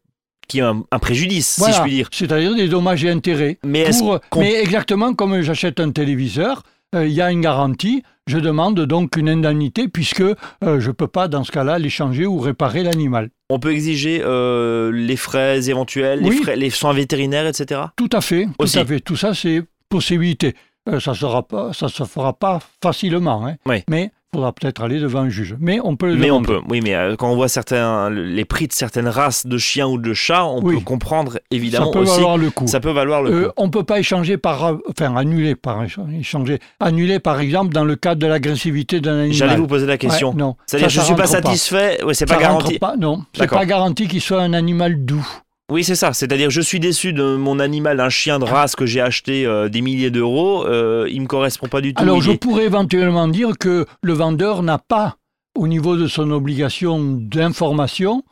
qu'il 0.47 0.59
y 0.59 0.63
ait 0.63 0.65
un, 0.65 0.83
un 0.91 0.99
préjudice, 0.99 1.57
Voilà, 1.59 1.73
si 1.73 1.77
je 1.77 1.83
puis 1.83 1.91
dire. 1.93 2.09
C'est-à-dire 2.11 2.55
des 2.55 2.67
dommages 2.67 3.03
et 3.05 3.09
intérêts. 3.09 3.59
Mais 3.63 3.89
Pour- 3.99 4.19
mais 4.37 4.55
exactement 4.55 5.13
comme 5.13 5.41
j'achète 5.41 5.79
un 5.79 5.91
téléviseur, 5.91 6.63
euh, 6.95 7.07
il 7.07 7.13
y 7.13 7.21
a 7.21 7.31
une 7.31 7.41
garantie. 7.41 8.03
Je 8.27 8.37
demande 8.37 8.79
donc 8.81 9.17
une 9.17 9.29
indemnité 9.29 9.87
puisque 9.87 10.21
euh, 10.21 10.35
je 10.61 10.87
ne 10.87 10.91
peux 10.91 11.07
pas, 11.07 11.27
dans 11.27 11.43
ce 11.43 11.51
cas-là, 11.51 11.79
l'échanger 11.79 12.25
ou 12.25 12.39
réparer 12.39 12.83
l'animal. 12.83 13.29
On 13.49 13.59
peut 13.59 13.71
exiger 13.71 14.21
euh, 14.23 14.91
les 14.91 15.15
frais 15.15 15.69
éventuels, 15.69 16.21
les, 16.21 16.31
frais, 16.31 16.55
les 16.55 16.69
soins 16.69 16.93
vétérinaires, 16.93 17.47
etc. 17.47 17.81
Tout 17.95 18.09
à 18.13 18.21
fait. 18.21 18.47
Aussi. 18.59 18.75
Tout 18.75 18.79
à 18.79 18.85
fait. 18.85 18.99
Tout 18.99 19.15
ça, 19.15 19.33
c'est 19.33 19.63
possibilité. 19.89 20.55
Ça 20.99 21.13
sera 21.13 21.47
pas, 21.47 21.73
ça 21.73 21.89
se 21.89 22.03
fera 22.05 22.33
pas 22.33 22.59
facilement, 22.81 23.45
hein. 23.45 23.55
Oui. 23.67 23.83
mais 23.87 24.11
faudra 24.33 24.53
peut-être 24.53 24.81
aller 24.81 24.99
devant 24.99 25.21
un 25.21 25.29
juge. 25.29 25.57
Mais 25.59 25.79
on 25.83 25.97
peut 25.97 26.07
le 26.07 26.15
Mais 26.15 26.31
on 26.31 26.41
peut, 26.41 26.61
oui, 26.69 26.79
mais 26.81 26.95
euh, 26.95 27.15
quand 27.17 27.29
on 27.29 27.35
voit 27.35 27.49
certains, 27.49 28.09
les 28.09 28.45
prix 28.45 28.65
de 28.67 28.71
certaines 28.71 29.09
races 29.09 29.45
de 29.45 29.57
chiens 29.57 29.87
ou 29.87 29.97
de 29.97 30.13
chats, 30.13 30.45
on 30.45 30.61
Oui. 30.63 30.75
peut 30.75 30.81
comprendre 30.81 31.33
Ça 31.33 31.39
évidemment 31.51 31.91
peut 31.91 31.99
aussi. 31.99 32.15
valoir 32.15 32.37
le 32.37 32.49
coup. 32.49 32.65
Ça 32.67 32.79
peut 32.79 32.91
valoir 32.91 33.21
le 33.23 33.29
Euh, 33.31 33.47
coup. 33.47 33.53
on 33.57 33.69
peut 33.69 33.83
pas 33.83 33.99
échanger 33.99 34.37
par, 34.37 34.63
euh, 34.65 34.77
enfin 34.89 35.13
annuler 35.17 35.55
par 35.55 35.83
échanger, 35.83 36.59
annuler 36.79 37.19
par 37.19 37.41
exemple 37.41 37.73
dans 37.73 37.83
le 37.83 37.95
cadre 37.97 38.21
de 38.21 38.27
l'agressivité 38.27 39.01
d'un 39.01 39.17
animal. 39.19 39.33
J'allais 39.33 39.57
vous 39.57 39.67
poser 39.67 39.85
la 39.85 39.97
question. 39.97 40.29
Ouais, 40.29 40.37
non, 40.37 40.55
C'est-à-dire, 40.65 40.89
Ça, 40.89 40.95
je 40.95 40.99
ça 41.01 41.05
suis 41.07 41.15
pas 41.15 41.27
satisfait. 41.27 42.01
Ouais, 42.05 42.13
c'est 42.13 42.27
Ça 42.29 42.33
pas 42.35 42.41
garanti. 42.41 42.79
pas, 42.79 42.95
non, 42.95 43.23
c'est 43.35 43.47
pas 43.49 43.65
garanti 43.65 44.07
qu'il 44.07 44.21
soit 44.21 44.41
un 44.41 44.53
animal 44.53 45.03
doux. 45.03 45.27
Oui, 45.71 45.83
c'est 45.85 45.95
ça. 45.95 46.11
C'est-à-dire, 46.13 46.49
je 46.49 46.59
suis 46.61 46.79
déçu 46.81 47.13
de 47.13 47.35
mon 47.35 47.59
animal, 47.59 47.99
un 48.01 48.09
chien 48.09 48.39
de 48.39 48.43
race 48.45 48.75
que 48.75 48.85
j'ai 48.85 48.99
acheté 49.01 49.45
euh, 49.45 49.69
des 49.69 49.81
milliers 49.81 50.11
d'euros. 50.11 50.65
Euh, 50.67 51.07
il 51.09 51.21
me 51.21 51.27
correspond 51.27 51.67
pas 51.67 51.79
du 51.81 51.93
tout. 51.93 52.03
Alors 52.03 52.21
je 52.21 52.31
est- 52.31 52.37
pourrais 52.37 52.65
éventuellement 52.65 53.27
dire 53.29 53.57
que 53.57 53.85
le 54.03 54.13
vendeur 54.13 54.63
n'a 54.63 54.77
pas, 54.77 55.15
au 55.57 55.67
niveau 55.67 55.95
de 55.95 56.07
son 56.07 56.29
obligation 56.31 56.99
d'information, 57.01 58.23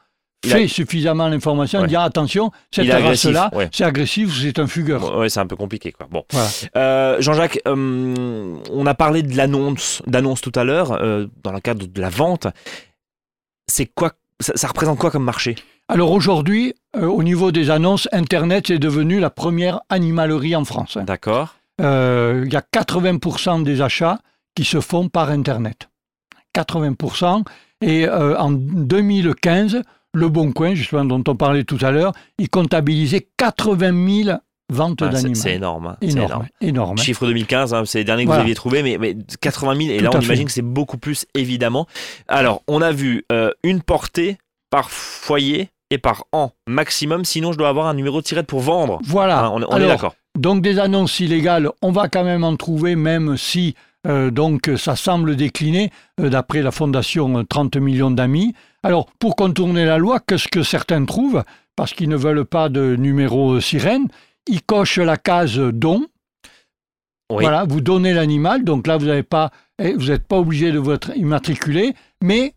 Il 0.43 0.51
a- 0.53 0.57
fait 0.57 0.67
suffisamment 0.67 1.27
l'information, 1.29 1.81
Ouais. 1.81 1.87
dire 1.87 2.01
attention, 2.01 2.51
cette 2.71 2.89
race-là, 2.91 3.49
ouais. 3.53 3.69
c'est 3.73 3.83
agressif, 3.83 4.37
c'est 4.41 4.57
un 4.59 4.67
fugueur. 4.67 5.17
Ouais, 5.17 5.29
c'est 5.29 5.39
un 5.39 5.47
peu 5.47 5.55
compliqué, 5.57 5.91
quoi. 5.91 6.07
Bon. 6.11 6.23
Voilà. 6.31 6.47
Euh, 6.77 7.17
Jean-Jacques, 7.21 7.59
euh, 7.67 8.55
on 8.71 8.85
a 8.85 8.93
parlé 8.95 9.21
de 9.23 9.35
l'annonce, 9.37 10.01
d'annonce 10.07 10.41
tout 10.41 10.51
à 10.55 10.63
l'heure, 10.65 10.91
euh, 11.01 11.27
dans 11.43 11.51
le 11.51 11.59
cadre 11.59 11.85
de 11.87 12.01
la 12.01 12.09
vente. 12.09 12.47
C'est 13.67 13.85
quoi 13.85 14.11
ça, 14.41 14.53
ça 14.55 14.67
représente 14.69 14.97
quoi 14.97 15.11
comme 15.11 15.23
marché? 15.25 15.55
Alors 15.91 16.11
aujourd'hui, 16.11 16.75
euh, 16.95 17.07
au 17.07 17.23
niveau 17.23 17.51
des 17.51 17.71
annonces, 17.71 18.07
Internet 18.11 18.69
est 18.69 18.77
devenu 18.79 19.19
la 19.19 19.29
première 19.31 19.81
animalerie 19.89 20.55
en 20.55 20.63
France. 20.63 20.97
hein. 20.97 21.03
D'accord. 21.03 21.55
Euh, 21.81 22.43
Il 22.45 22.53
y 22.53 22.55
a 22.55 22.61
80% 22.61 23.63
des 23.63 23.81
achats 23.81 24.19
qui 24.55 24.65
se 24.65 24.81
font 24.81 25.09
par 25.09 25.29
Internet. 25.31 25.89
80%. 26.55 27.43
Et 27.81 28.05
euh, 28.07 28.37
en 28.37 28.51
2015, 28.51 29.81
Le 30.13 30.29
Bon 30.29 30.51
Coin, 30.51 30.73
justement 30.75 31.05
dont 31.05 31.23
on 31.27 31.35
parlait 31.35 31.63
tout 31.63 31.77
à 31.81 31.91
l'heure, 31.91 32.11
il 32.37 32.49
comptabilisait 32.49 33.27
80 33.37 34.23
000 34.25 34.37
ventes 34.71 35.01
Ah, 35.01 35.05
c'est- 35.07 35.13
d'animaux. 35.13 35.35
c'est 35.35 35.55
énorme. 35.55 35.87
hein. 35.87 35.97
C'est 36.01 36.09
Énorme, 36.09 36.29
énorme. 36.31 36.47
énorme. 36.61 36.97
Chiffre 36.97 37.25
2015, 37.25 37.73
hein, 37.73 37.83
c'est 37.85 37.99
les 37.99 38.03
derniers 38.03 38.23
que 38.23 38.27
Voilà. 38.27 38.41
vous 38.41 38.45
aviez 38.45 38.55
trouvé, 38.55 38.83
mais, 38.83 38.97
mais 38.99 39.15
80 39.41 39.75
000, 39.75 39.89
et 39.91 39.97
Tout 39.97 40.03
là 40.03 40.09
à 40.13 40.17
on 40.17 40.19
fait. 40.21 40.25
imagine 40.27 40.45
que 40.45 40.51
c'est 40.51 40.61
beaucoup 40.61 40.97
plus 40.97 41.25
évidemment. 41.33 41.87
Alors, 42.27 42.61
on 42.67 42.81
a 42.81 42.91
vu 42.91 43.23
euh, 43.31 43.51
une 43.63 43.81
portée 43.81 44.37
par 44.69 44.91
foyer 44.91 45.69
et 45.91 45.97
par 45.97 46.25
an 46.31 46.51
maximum, 46.67 47.25
sinon 47.25 47.51
je 47.51 47.57
dois 47.57 47.69
avoir 47.69 47.87
un 47.87 47.93
numéro 47.93 48.21
de 48.21 48.25
tirette 48.25 48.47
pour 48.47 48.59
vendre. 48.61 48.99
Voilà. 49.03 49.45
Hein, 49.45 49.49
on 49.53 49.63
on 49.63 49.71
est 49.71 49.73
Alors, 49.73 49.87
d'accord. 49.89 50.15
Donc 50.37 50.61
des 50.61 50.79
annonces 50.79 51.19
illégales, 51.19 51.69
on 51.81 51.91
va 51.91 52.07
quand 52.07 52.23
même 52.23 52.43
en 52.43 52.55
trouver, 52.55 52.95
même 52.95 53.37
si 53.37 53.75
euh, 54.07 54.31
donc 54.31 54.71
ça 54.77 54.95
semble 54.95 55.35
décliner, 55.35 55.91
euh, 56.21 56.29
d'après 56.29 56.61
la 56.61 56.71
fondation 56.71 57.39
euh, 57.39 57.43
30 57.43 57.77
millions 57.77 58.11
d'amis. 58.11 58.53
Alors 58.83 59.07
pour 59.19 59.35
contourner 59.35 59.85
la 59.85 59.97
loi, 59.97 60.19
qu'est-ce 60.25 60.47
que 60.47 60.63
certains 60.63 61.03
trouvent? 61.05 61.43
Parce 61.75 61.93
qu'ils 61.93 62.09
ne 62.09 62.15
veulent 62.15 62.45
pas 62.45 62.69
de 62.69 62.95
numéro 62.95 63.53
euh, 63.53 63.61
sirène, 63.61 64.07
ils 64.47 64.61
cochent 64.61 64.99
la 64.99 65.17
case 65.17 65.57
don. 65.57 66.05
Oui. 67.31 67.43
Voilà, 67.43 67.65
vous 67.65 67.81
donnez 67.81 68.13
l'animal, 68.13 68.63
donc 68.63 68.87
là 68.87 68.97
vous 68.97 69.05
n'avez 69.05 69.23
pas, 69.23 69.51
eh, 69.79 69.93
vous 69.93 70.07
n'êtes 70.07 70.27
pas 70.27 70.37
obligé 70.37 70.71
de 70.71 70.79
vous 70.79 70.91
être 70.91 71.15
immatriculé, 71.15 71.93
mais 72.23 72.55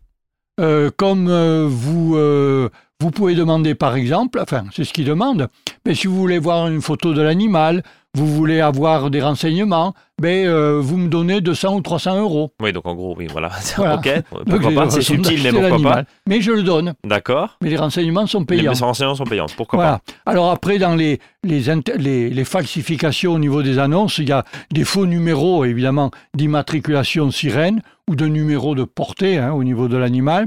euh, 0.59 0.89
comme 0.95 1.27
euh, 1.29 1.67
vous 1.69 2.15
euh, 2.15 2.69
vous 3.01 3.11
pouvez 3.11 3.35
demander 3.35 3.75
par 3.75 3.95
exemple, 3.95 4.39
enfin 4.41 4.63
c'est 4.73 4.83
ce 4.83 4.93
qu'ils 4.93 5.05
demandent, 5.05 5.47
mais 5.85 5.93
si 5.95 6.07
vous 6.07 6.15
voulez 6.15 6.39
voir 6.39 6.67
une 6.67 6.81
photo 6.81 7.13
de 7.13 7.21
l'animal, 7.21 7.83
vous 8.15 8.27
voulez 8.27 8.61
avoir 8.61 9.09
des 9.09 9.21
renseignements, 9.21 9.95
ben, 10.21 10.45
euh, 10.45 10.79
vous 10.79 10.97
me 10.97 11.07
donnez 11.09 11.41
200 11.41 11.75
ou 11.77 11.81
300 11.81 12.19
euros. 12.21 12.53
Oui, 12.61 12.71
donc 12.71 12.85
en 12.85 12.93
gros, 12.93 13.15
oui, 13.17 13.25
voilà. 13.31 13.49
Voilà. 13.75 13.95
ok, 13.95 14.21
pourquoi 14.29 14.59
Donc, 14.59 14.75
pas, 14.75 14.89
c'est 14.91 15.01
subtil, 15.01 15.39
mais 15.43 15.49
pourquoi 15.51 15.91
pas. 15.91 16.03
Mais 16.29 16.39
je 16.39 16.51
le 16.51 16.61
donne, 16.61 16.93
D'accord. 17.03 17.57
mais 17.61 17.71
les 17.71 17.75
renseignements 17.77 18.27
sont 18.27 18.41
Les 18.41 18.45
payants. 18.45 18.73
renseignements 18.79 19.15
sont 19.15 19.23
payants, 19.23 19.47
pourquoi 19.57 19.77
Voilà. 19.77 19.99
Alors 20.27 20.51
après, 20.51 20.77
dans 20.77 20.93
les, 20.95 21.19
les, 21.43 21.63
les, 21.97 22.29
les 22.29 22.45
falsifications 22.45 23.33
au 23.33 23.39
niveau 23.39 23.63
des 23.63 23.79
annonces, 23.79 24.19
il 24.19 24.29
y 24.29 24.31
a 24.31 24.45
des 24.71 24.83
faux 24.85 25.07
numéros, 25.07 25.65
évidemment, 25.65 26.11
d'immatriculation 26.35 27.31
sirène 27.31 27.81
ou 28.07 28.15
de 28.15 28.27
numéros 28.27 28.75
de 28.75 28.83
portée 28.83 29.39
hein, 29.39 29.53
au 29.53 29.63
niveau 29.63 29.87
de 29.87 29.97
l'animal. 29.97 30.45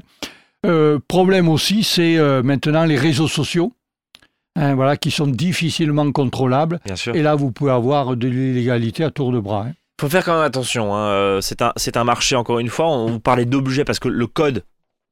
Euh, 0.64 0.98
problème 1.06 1.48
aussi, 1.48 1.82
c'est 1.84 2.16
euh, 2.16 2.42
maintenant 2.42 2.84
les 2.84 2.96
réseaux 2.96 3.28
sociaux, 3.28 3.72
hein, 4.56 4.74
voilà, 4.74 4.96
qui 4.96 5.10
sont 5.10 5.26
difficilement 5.26 6.10
contrôlables. 6.12 6.78
pas 6.78 6.84
Bien 6.86 6.96
sûr. 6.96 7.14
Et 7.14 7.22
là, 7.22 7.34
vous 7.34 7.52
pouvez 7.52 7.72
avoir 7.72 8.16
de 8.16 8.26
l'illégalité 8.28 9.04
à 9.04 9.10
tour 9.10 9.32
de 9.32 9.38
bras. 9.40 9.66
hein. 9.68 9.72
faut 10.00 10.08
faire 10.08 10.24
quand 10.24 10.34
même 10.34 10.42
attention. 10.44 10.94
hein, 10.94 11.08
euh, 11.08 11.40
C'est 11.40 11.62
un, 11.62 11.72
c'est 11.76 11.96
un 11.96 12.04
marché, 12.04 12.36
encore 12.36 12.58
une 12.58 12.68
fois. 12.68 12.88
On 12.88 13.06
vous 13.08 13.20
parlait 13.20 13.44
d'objets 13.44 13.84
parce 13.84 13.98
que 13.98 14.08
le 14.08 14.26
code 14.26 14.64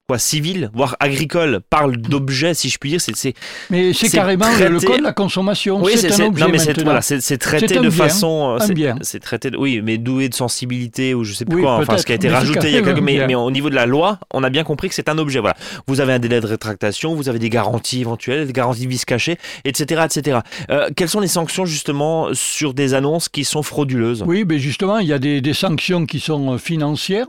quoi, 0.07 0.19
civil, 0.19 0.71
voire 0.75 0.97
agricole, 1.01 1.61
parle 1.71 1.97
d'objets, 1.97 2.53
si 2.53 2.69
je 2.69 2.77
puis 2.79 2.91
dire. 2.91 3.01
C'est, 3.01 3.35
Mais 3.71 3.93
c'est 3.95 4.11
carrément 4.11 4.45
le- 4.59 4.69
le 4.69 4.77
traité- 4.77 4.87
code 4.87 4.99
de 4.99 5.03
la 5.03 5.13
consommation. 5.15 5.83
Oui, 5.83 5.93
c'est 5.97 6.13
un 6.21 6.27
objet 6.27 6.45
non, 6.45 6.51
mais 6.51 6.59
c'est, 6.59 6.79
voilà, 6.83 7.01
traité 7.01 7.77
de 7.77 7.81
bien, 7.81 7.91
façon. 7.91 8.57
euh, 8.61 8.97
c'est, 9.03 9.19
traité, 9.21 9.51
de- 9.51 9.57
oui, 9.57 9.81
mais 9.83 9.97
doué 9.97 10.29
de 10.29 10.35
sensibilité 10.35 11.15
ou 11.15 11.25
je 11.25 11.33
sais 11.33 11.47
plus 11.47 11.57
Oui, 11.57 11.63
quoi. 11.63 11.77
Enfin, 11.79 11.97
ce 11.97 12.05
qui 12.05 12.13
a 12.13 12.17
été 12.17 12.29
mais 12.29 12.35
rajouté 12.35 12.69
il 12.69 12.75
y 12.75 12.77
a 12.77 12.83
quelques. 12.83 12.99
Mais, 13.01 13.27
mais 13.27 13.35
au 13.35 13.51
niveau 13.51 13.71
de 13.71 13.75
la 13.75 13.87
loi, 13.87 14.19
on 14.33 14.43
a 14.45 14.51
bien 14.51 14.63
compris 14.65 14.89
que 14.91 14.95
c'est 14.95 15.09
un 15.09 15.17
objet. 15.17 15.39
Voilà. 15.41 15.57
Vous 15.87 16.01
avez 16.03 16.13
un 16.13 16.19
délai 16.19 16.41
de 16.41 16.47
rétractation, 16.47 17.15
vous 17.15 17.31
avez 17.31 17.39
des 17.39 17.49
garanties 17.51 18.01
éventuelles, 18.03 18.47
des 18.47 18.53
garanties 18.53 18.85
de 18.85 18.91
vice 18.91 19.07
caché, 19.07 19.39
etc., 19.65 20.03
etc. 20.05 20.39
Euh, 20.71 20.91
quelles 20.95 21.09
sont 21.09 21.21
les 21.21 21.29
sanctions 21.29 21.65
justement 21.65 22.29
sur 22.35 22.75
des 22.75 22.93
annonces 22.93 23.31
qui 23.31 23.45
sont 23.45 23.63
frauduleuses? 23.63 24.23
Oui, 24.27 24.45
mais 24.47 24.59
justement, 24.59 24.99
il 24.99 25.09
y 25.09 25.13
a 25.15 25.19
des, 25.19 25.41
des 25.41 25.55
sanctions 25.55 26.05
qui 26.05 26.21
sont 26.21 26.53
euh, 26.55 26.59
financières 26.59 27.27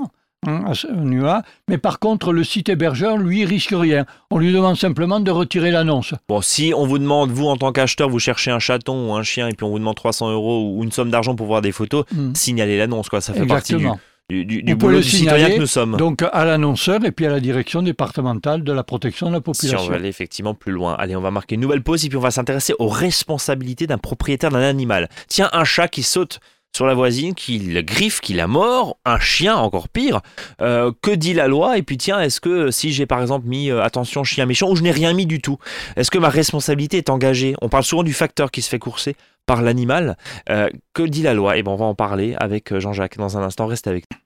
hein, 0.47 0.63
à 0.67 0.73
ce 0.73 0.87
niveau-là, 0.87 1.43
mais 1.67 1.77
par 1.77 1.99
contre, 1.99 2.33
le 2.33 2.43
site 2.43 2.69
hébergeur, 2.69 3.17
lui, 3.17 3.45
risque 3.45 3.73
rien. 3.73 4.05
On 4.31 4.37
lui 4.37 4.51
demande 4.53 4.77
simplement 4.77 5.19
de 5.19 5.31
retirer 5.31 5.71
l'annonce. 5.71 6.13
Bon, 6.27 6.41
si 6.41 6.73
on 6.75 6.85
vous 6.85 6.99
demande, 6.99 7.31
vous 7.31 7.47
en 7.47 7.57
tant 7.57 7.71
qu'acheteur, 7.71 8.09
vous 8.09 8.19
cherchez 8.19 8.51
un 8.51 8.59
chaton 8.59 9.09
ou 9.09 9.13
un 9.15 9.23
chien 9.23 9.47
et 9.47 9.53
puis 9.53 9.65
on 9.65 9.69
vous 9.69 9.79
demande 9.79 9.95
300 9.95 10.31
euros 10.31 10.71
ou 10.75 10.83
une 10.83 10.91
somme 10.91 11.09
d'argent 11.09 11.35
pour 11.35 11.47
voir 11.47 11.61
des 11.61 11.71
photos, 11.71 12.05
Hmm. 12.13 12.33
signalez 12.35 12.77
l'annonce, 12.77 13.09
quoi. 13.09 13.21
Ça 13.21 13.33
fait 13.33 13.45
partie 13.45 13.73
du, 13.73 13.79
Exactement. 13.85 13.99
du, 14.29 14.45
du, 14.45 14.63
du 14.63 14.75
pouvez 14.77 14.93
boulot 14.93 15.01
du 15.03 15.09
citoyen 15.09 15.49
que 15.51 15.59
nous 15.59 15.67
sommes. 15.67 15.97
Donc 15.97 16.23
à 16.31 16.45
l'annonceur 16.45 17.03
et 17.05 17.11
puis 17.11 17.25
à 17.25 17.29
la 17.29 17.39
direction 17.39 17.81
départementale 17.83 18.63
de 18.63 18.71
la 18.71 18.83
protection 18.83 19.27
de 19.27 19.33
la 19.33 19.37
si 19.39 19.41
on 19.47 19.51
population. 19.51 19.89
veut 19.91 19.95
aller 19.97 20.09
effectivement 20.09 20.53
plus 20.53 20.71
loin. 20.71 20.95
Allez, 20.97 21.15
on 21.15 21.21
va 21.21 21.31
marquer 21.31 21.55
une 21.55 21.61
nouvelle 21.61 21.81
pause 21.83 22.05
et 22.05 22.09
puis 22.09 22.17
on 22.17 22.21
va 22.21 22.31
s'intéresser 22.31 22.73
aux 22.79 22.87
responsabilités 22.87 23.87
d'un 23.87 23.97
propriétaire 23.97 24.49
d'un 24.51 24.61
animal. 24.61 25.09
Tiens, 25.27 25.49
un 25.53 25.63
chat 25.63 25.87
qui 25.87 26.03
saute 26.03 26.39
sur 26.75 26.85
la 26.85 26.93
voisine, 26.93 27.33
qui 27.35 27.57
le 27.57 27.81
griffe, 27.81 28.19
qui 28.19 28.33
la 28.33 28.47
mord, 28.47 28.97
un 29.05 29.17
chien 29.17 29.55
encore 29.55 29.87
pire. 29.87 30.19
Euh, 30.61 30.91
que 31.01 31.11
dit 31.11 31.33
la 31.33 31.47
loi? 31.47 31.77
Et 31.77 31.83
puis 31.83 31.97
tiens, 31.97 32.19
est-ce 32.19 32.41
que 32.41 32.69
si 32.69 32.91
j'ai 32.91 33.05
par 33.05 33.21
exemple 33.21 33.47
mis 33.47 33.71
euh, 33.71 33.81
attention 33.81 34.25
chien 34.25 34.45
méchant 34.45 34.69
ou 34.69 34.75
je 34.75 34.83
n'ai 34.83 34.91
rien 34.91 35.13
mis 35.13 35.25
du 35.25 35.39
tout, 35.39 35.57
est-ce 35.95 36.11
que 36.11 36.17
ma 36.17 36.27
responsabilité 36.27 36.97
est 36.97 37.09
engagée? 37.09 37.55
On 37.61 37.69
parle 37.69 37.85
souvent 37.85 38.03
du 38.03 38.11
facteur 38.11 38.51
qui 38.51 38.61
se 38.61 38.67
fait 38.67 38.77
courser 38.77 39.15
par 39.45 39.61
l'animal. 39.61 40.17
Euh, 40.49 40.69
que 40.93 41.03
dit 41.03 41.21
la 41.21 41.33
loi? 41.33 41.55
Et 41.55 41.63
ben 41.63 41.71
on 41.71 41.77
va 41.77 41.85
en 41.85 41.95
parler 41.95 42.35
avec 42.37 42.77
Jean-Jacques 42.77 43.17
dans 43.17 43.37
un 43.37 43.43
instant. 43.43 43.67
Reste 43.67 43.87
avec 43.87 44.03
nous. 44.11 44.17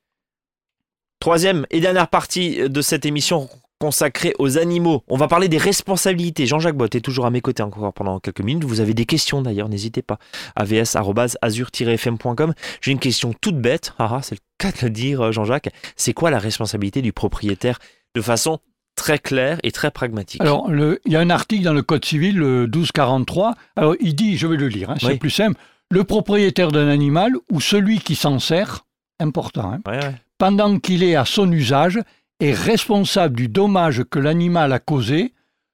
Troisième 1.19 1.67
et 1.69 1.81
dernière 1.81 2.07
partie 2.07 2.67
de 2.67 2.81
cette 2.81 3.05
émission 3.05 3.47
consacrée 3.79 4.33
aux 4.39 4.57
animaux. 4.57 5.03
On 5.07 5.15
va 5.17 5.27
parler 5.27 5.47
des 5.47 5.57
responsabilités. 5.57 6.45
Jean-Jacques 6.45 6.75
Bott 6.75 6.93
est 6.95 7.01
toujours 7.01 7.25
à 7.25 7.29
mes 7.31 7.41
côtés 7.41 7.63
encore 7.63 7.93
pendant 7.93 8.19
quelques 8.19 8.41
minutes. 8.41 8.65
Vous 8.65 8.81
avez 8.81 8.93
des 8.93 9.05
questions 9.05 9.41
d'ailleurs, 9.41 9.69
n'hésitez 9.69 10.01
pas. 10.01 10.19
avs.azur-fm.com. 10.55 12.53
J'ai 12.81 12.91
une 12.91 12.99
question 12.99 13.33
toute 13.39 13.57
bête. 13.59 13.93
Ah, 13.99 14.09
ah, 14.15 14.19
c'est 14.21 14.35
le 14.35 14.41
cas 14.57 14.71
de 14.71 14.77
le 14.83 14.89
dire, 14.89 15.21
euh, 15.21 15.31
Jean-Jacques. 15.31 15.69
C'est 15.95 16.13
quoi 16.13 16.29
la 16.29 16.39
responsabilité 16.39 17.01
du 17.01 17.13
propriétaire 17.13 17.79
de 18.15 18.21
façon 18.21 18.59
très 18.95 19.17
claire 19.19 19.59
et 19.63 19.71
très 19.71 19.91
pragmatique? 19.91 20.41
Alors, 20.41 20.69
le- 20.69 20.99
il 21.05 21.13
y 21.13 21.15
a 21.15 21.19
un 21.21 21.29
article 21.29 21.63
dans 21.63 21.73
le 21.73 21.81
Code 21.81 22.03
civil, 22.05 22.37
le 22.37 22.67
1243. 22.67 23.55
Alors, 23.75 23.95
il 23.99 24.15
dit, 24.15 24.37
je 24.37 24.47
vais 24.47 24.57
le 24.57 24.67
lire, 24.67 24.89
hein, 24.91 24.95
c'est 24.99 25.07
Oui. 25.07 25.17
plus 25.17 25.29
simple. 25.29 25.57
Le 25.91 26.03
propriétaire 26.03 26.71
d'un 26.71 26.87
animal 26.89 27.33
ou 27.51 27.61
celui 27.61 27.99
qui 27.99 28.15
s'en 28.15 28.39
sert, 28.39 28.85
important, 29.19 29.71
hein, 29.73 29.79
Ouais, 29.87 29.97
ouais. 30.03 30.15
pendant 30.37 30.77
qu'il 30.79 31.03
est 31.03 31.15
à 31.15 31.25
son 31.25 31.51
usage, 31.51 31.99
est 32.39 32.53
responsable 32.53 33.35
du 33.35 33.47
dommage 33.47 34.03
que 34.03 34.19
l'animal 34.19 34.73
a 34.73 34.79
causé, 34.79 35.33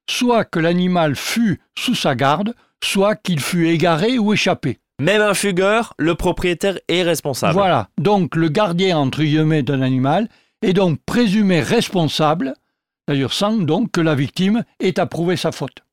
soit 0.09 0.45
que 0.45 0.59
l'animal 0.59 1.15
fut 1.15 1.59
sous 1.77 1.95
sa 1.95 2.15
garde, 2.15 2.55
soit 2.83 3.15
qu'il 3.15 3.39
fut 3.39 3.67
égaré 3.67 4.19
ou 4.19 4.33
échappé. 4.33 4.79
Même 4.99 5.21
un 5.21 5.33
fugueur, 5.33 5.93
le 5.97 6.15
propriétaire 6.15 6.79
est 6.87 7.03
responsable. 7.03 7.53
Voilà. 7.53 7.89
Donc, 7.97 8.35
le 8.35 8.47
gardien, 8.47 8.97
entre 8.97 9.23
guillemets, 9.23 9.63
d'un 9.63 9.81
animal 9.81 10.29
est 10.61 10.73
donc 10.73 10.99
présumé 11.05 11.61
responsable, 11.61 12.53
d'ailleurs 13.07 13.33
sans 13.33 13.57
donc 13.57 13.91
que 13.91 14.01
la 14.01 14.15
victime 14.15 14.63
ait 14.79 14.99
approuvé 14.99 15.35
sa 15.35 15.51
faute. 15.51 15.83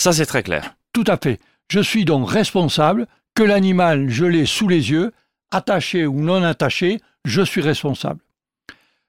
Ça, 0.00 0.12
c'est 0.12 0.26
très 0.26 0.42
clair. 0.42 0.76
Tout 0.92 1.04
à 1.06 1.16
fait. 1.16 1.40
Je 1.68 1.80
suis 1.80 2.04
donc 2.04 2.30
responsable 2.30 3.06
que 3.34 3.42
l'animal, 3.42 4.08
je 4.08 4.24
l'ai 4.24 4.46
sous 4.46 4.68
les 4.68 4.90
yeux, 4.90 5.12
attaché 5.50 6.06
ou 6.06 6.20
non 6.20 6.42
attaché, 6.42 7.00
je 7.24 7.42
suis 7.42 7.60
responsable. 7.60 8.20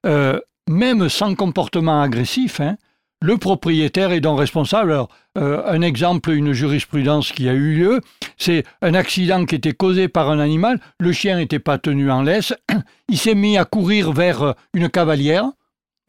Euh, 0.06 0.40
même 0.70 1.10
sans 1.10 1.36
comportement 1.36 2.02
agressif, 2.02 2.60
hein, 2.60 2.78
le 3.24 3.38
propriétaire 3.38 4.12
est 4.12 4.20
donc 4.20 4.40
responsable. 4.40 4.92
Alors, 4.92 5.10
euh, 5.38 5.64
un 5.66 5.82
exemple, 5.82 6.32
une 6.32 6.52
jurisprudence 6.52 7.32
qui 7.32 7.48
a 7.48 7.54
eu 7.54 7.76
lieu, 7.76 8.02
c'est 8.38 8.66
un 8.82 8.94
accident 8.94 9.46
qui 9.46 9.56
était 9.56 9.72
causé 9.72 10.10
par 10.10 10.30
un 10.30 10.40
animal. 10.40 10.82
Le 11.00 11.14
chien 11.14 11.38
n'était 11.38 11.60
pas 11.60 11.78
tenu 11.78 12.12
en 12.12 12.22
laisse. 12.22 12.54
Il 13.08 13.18
s'est 13.18 13.34
mis 13.34 13.58
à 13.58 13.64
courir 13.64 14.12
vers 14.12 14.42
euh, 14.42 14.52
une 14.74 14.90
cavalière, 14.90 15.46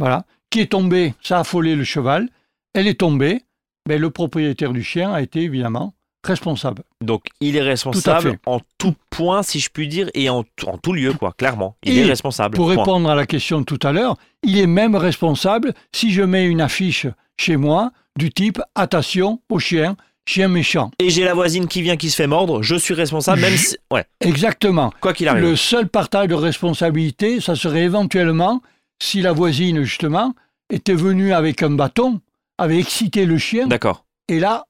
voilà, 0.01 0.25
qui 0.51 0.61
est 0.61 0.73
tombée. 0.73 1.15
Ça 1.23 1.37
a 1.37 1.41
affolé 1.41 1.77
le 1.77 1.85
cheval. 1.85 2.29
Elle 2.75 2.89
est 2.89 2.99
tombée. 2.99 3.43
Mais 3.89 3.99
le 3.99 4.11
propriétaire 4.11 4.73
du 4.73 4.83
chien 4.83 5.13
a 5.13 5.23
été 5.23 5.43
évidemment 5.43 5.95
responsable. 6.27 6.83
Donc 7.01 7.25
il 7.41 7.57
est 7.57 7.63
responsable 7.63 8.39
en 8.47 8.61
tout 8.79 8.95
point, 9.11 9.43
si 9.43 9.61
je 9.61 9.71
puis 9.71 9.89
dire, 9.89 10.11
et 10.15 10.29
en, 10.29 10.45
en 10.67 10.79
tout 10.79 10.93
lieu, 10.93 11.13
quoi, 11.13 11.33
clairement. 11.37 11.77
Il 11.83 11.99
est 11.99 12.05
responsable. 12.05 12.57
Pour 12.57 12.69
répondre 12.69 13.09
à 13.09 13.15
la 13.15 13.27
question 13.27 13.61
de 13.61 13.65
tout 13.65 13.79
à 13.83 13.93
l'heure, 13.93 14.17
il 14.43 14.59
est 14.59 14.67
même 14.67 14.95
responsable 14.95 15.75
si 15.93 16.13
je 16.13 16.23
mets 16.23 16.47
une 16.47 16.61
affiche 16.61 17.07
chez 17.39 17.57
moi 17.57 17.93
du 18.19 18.31
type 18.31 18.61
attention 18.75 19.41
au 19.51 19.59
chien, 19.59 19.97
chien 20.27 20.49
méchant. 20.49 20.91
Et 20.99 21.11
j'ai 21.11 21.25
la 21.25 21.35
voisine 21.35 21.67
qui 21.67 21.83
vient 21.83 21.97
qui 21.97 22.11
se 22.11 22.17
fait 22.17 22.27
mordre, 22.27 22.63
je 22.63 22.77
suis 22.77 22.95
responsable, 22.95 23.41
même 23.41 23.57
si. 23.57 23.77
Ouais. 23.93 24.05
Exactement. 24.21 24.93
Quoi 25.01 25.13
qu'il 25.13 25.29
arrive. 25.29 25.43
Le 25.43 25.57
seul 25.57 25.89
partage 25.89 26.29
de 26.29 26.35
responsabilité, 26.35 27.41
ça 27.41 27.57
serait 27.57 27.83
éventuellement 27.83 28.63
si 29.03 29.21
la 29.21 29.33
voisine, 29.33 29.83
justement, 29.83 30.35
était 30.71 30.95
venue 30.95 31.33
avec 31.33 31.63
un 31.63 31.71
bâton, 31.71 32.21
avait 32.59 32.79
excité 32.79 33.27
le 33.27 33.39
chien. 33.39 33.67
D'accord. 33.67 34.05
Et 34.29 34.39
là, 34.39 34.65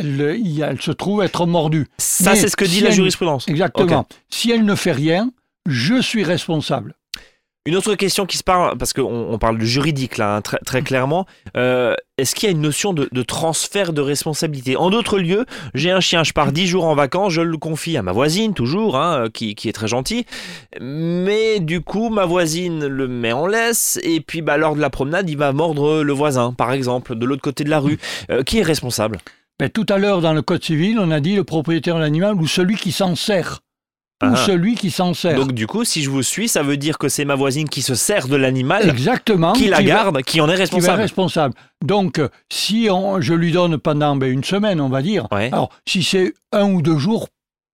elle, 0.00 0.80
se 0.80 0.90
trouve 0.90 1.22
être 1.22 1.46
mordue. 1.46 1.86
Ça, 1.98 2.34
c'est 2.34 2.48
ce 2.48 2.56
que 2.56 2.64
dit 2.64 2.80
la 2.80 2.90
jurisprudence. 2.90 3.48
Exactement. 3.48 4.06
Si 4.30 4.50
elle 4.50 4.64
ne 4.64 4.74
fait 4.74 4.92
rien, 4.92 5.30
je 5.66 6.00
suis 6.00 6.24
responsable. 6.24 6.94
Une 7.68 7.76
autre 7.76 7.96
question 7.96 8.24
qui 8.24 8.38
se 8.38 8.42
parle, 8.42 8.78
parce 8.78 8.94
qu'on 8.94 9.36
parle 9.38 9.58
de 9.58 9.64
juridique 9.66 10.16
là, 10.16 10.36
hein, 10.36 10.40
très, 10.40 10.80
clairement, 10.80 11.26
euh, 11.54 11.94
est-ce 12.16 12.34
qu'il 12.34 12.48
y 12.48 12.50
a 12.50 12.52
une 12.52 12.62
notion 12.62 12.94
de, 12.94 13.22
transfert 13.22 13.92
de 13.92 14.00
responsabilité? 14.00 14.74
En 14.74 14.88
d'autres 14.88 15.18
lieux, 15.18 15.44
j'ai 15.74 15.90
un 15.90 16.00
chien, 16.00 16.24
je 16.24 16.32
pars 16.32 16.50
10 16.50 16.66
jours 16.66 16.86
en 16.86 16.94
vacances, 16.94 17.34
je 17.34 17.42
le 17.42 17.58
confie 17.58 17.98
à 17.98 18.02
ma 18.02 18.12
voisine, 18.12 18.54
toujours, 18.54 18.96
hein, 18.96 19.26
qui, 19.34 19.50
est 19.50 19.72
très 19.74 19.86
gentille, 19.86 20.24
mais 20.80 21.60
du 21.60 21.82
coup, 21.82 22.08
ma 22.08 22.24
voisine 22.24 22.86
le 22.86 23.06
met 23.06 23.32
en 23.32 23.46
laisse, 23.46 24.00
et 24.02 24.22
puis 24.22 24.40
bah, 24.40 24.56
lors 24.56 24.74
de 24.74 24.80
la 24.80 24.88
promenade, 24.88 25.28
il 25.28 25.36
va 25.36 25.52
mordre 25.52 26.02
le 26.02 26.12
voisin, 26.14 26.54
par 26.54 26.72
exemple, 26.72 27.16
de 27.16 27.26
l'autre 27.26 27.42
côté 27.42 27.64
de 27.64 27.70
la 27.70 27.80
rue. 27.80 27.98
Euh, 28.30 28.44
qui 28.44 28.60
est 28.60 28.62
responsable? 28.62 29.18
Ben, 29.58 29.68
tout 29.68 29.86
à 29.88 29.98
l'heure, 29.98 30.20
dans 30.20 30.32
le 30.32 30.42
Code 30.42 30.62
civil, 30.62 30.98
on 30.98 31.10
a 31.10 31.20
dit 31.20 31.34
le 31.34 31.44
propriétaire 31.44 31.96
de 31.96 32.00
l'animal 32.00 32.34
ou 32.34 32.46
celui 32.46 32.76
qui 32.76 32.92
s'en 32.92 33.14
sert. 33.14 33.60
Ou 34.22 34.30
ah. 34.32 34.36
celui 34.36 34.74
qui 34.74 34.90
s'en 34.90 35.14
sert. 35.14 35.36
Donc 35.36 35.52
du 35.52 35.68
coup, 35.68 35.84
si 35.84 36.02
je 36.02 36.10
vous 36.10 36.24
suis, 36.24 36.48
ça 36.48 36.64
veut 36.64 36.76
dire 36.76 36.98
que 36.98 37.08
c'est 37.08 37.24
ma 37.24 37.36
voisine 37.36 37.68
qui 37.68 37.82
se 37.82 37.94
sert 37.94 38.26
de 38.26 38.34
l'animal, 38.34 38.88
exactement, 38.88 39.52
qui 39.52 39.68
la 39.68 39.80
garde, 39.82 40.22
qui 40.22 40.40
en 40.40 40.48
est 40.48 40.56
responsable. 40.56 40.94
Qui 40.94 40.98
est 40.98 41.02
responsable. 41.02 41.54
Donc, 41.84 42.20
si 42.50 42.88
on, 42.90 43.20
je 43.20 43.34
lui 43.34 43.52
donne 43.52 43.78
pendant 43.78 44.16
ben, 44.16 44.30
une 44.32 44.42
semaine, 44.42 44.80
on 44.80 44.88
va 44.88 45.02
dire. 45.02 45.28
Alors, 45.30 45.70
si 45.86 46.02
c'est 46.02 46.34
un 46.52 46.68
ou 46.68 46.82
deux 46.82 46.98
jours, 46.98 47.28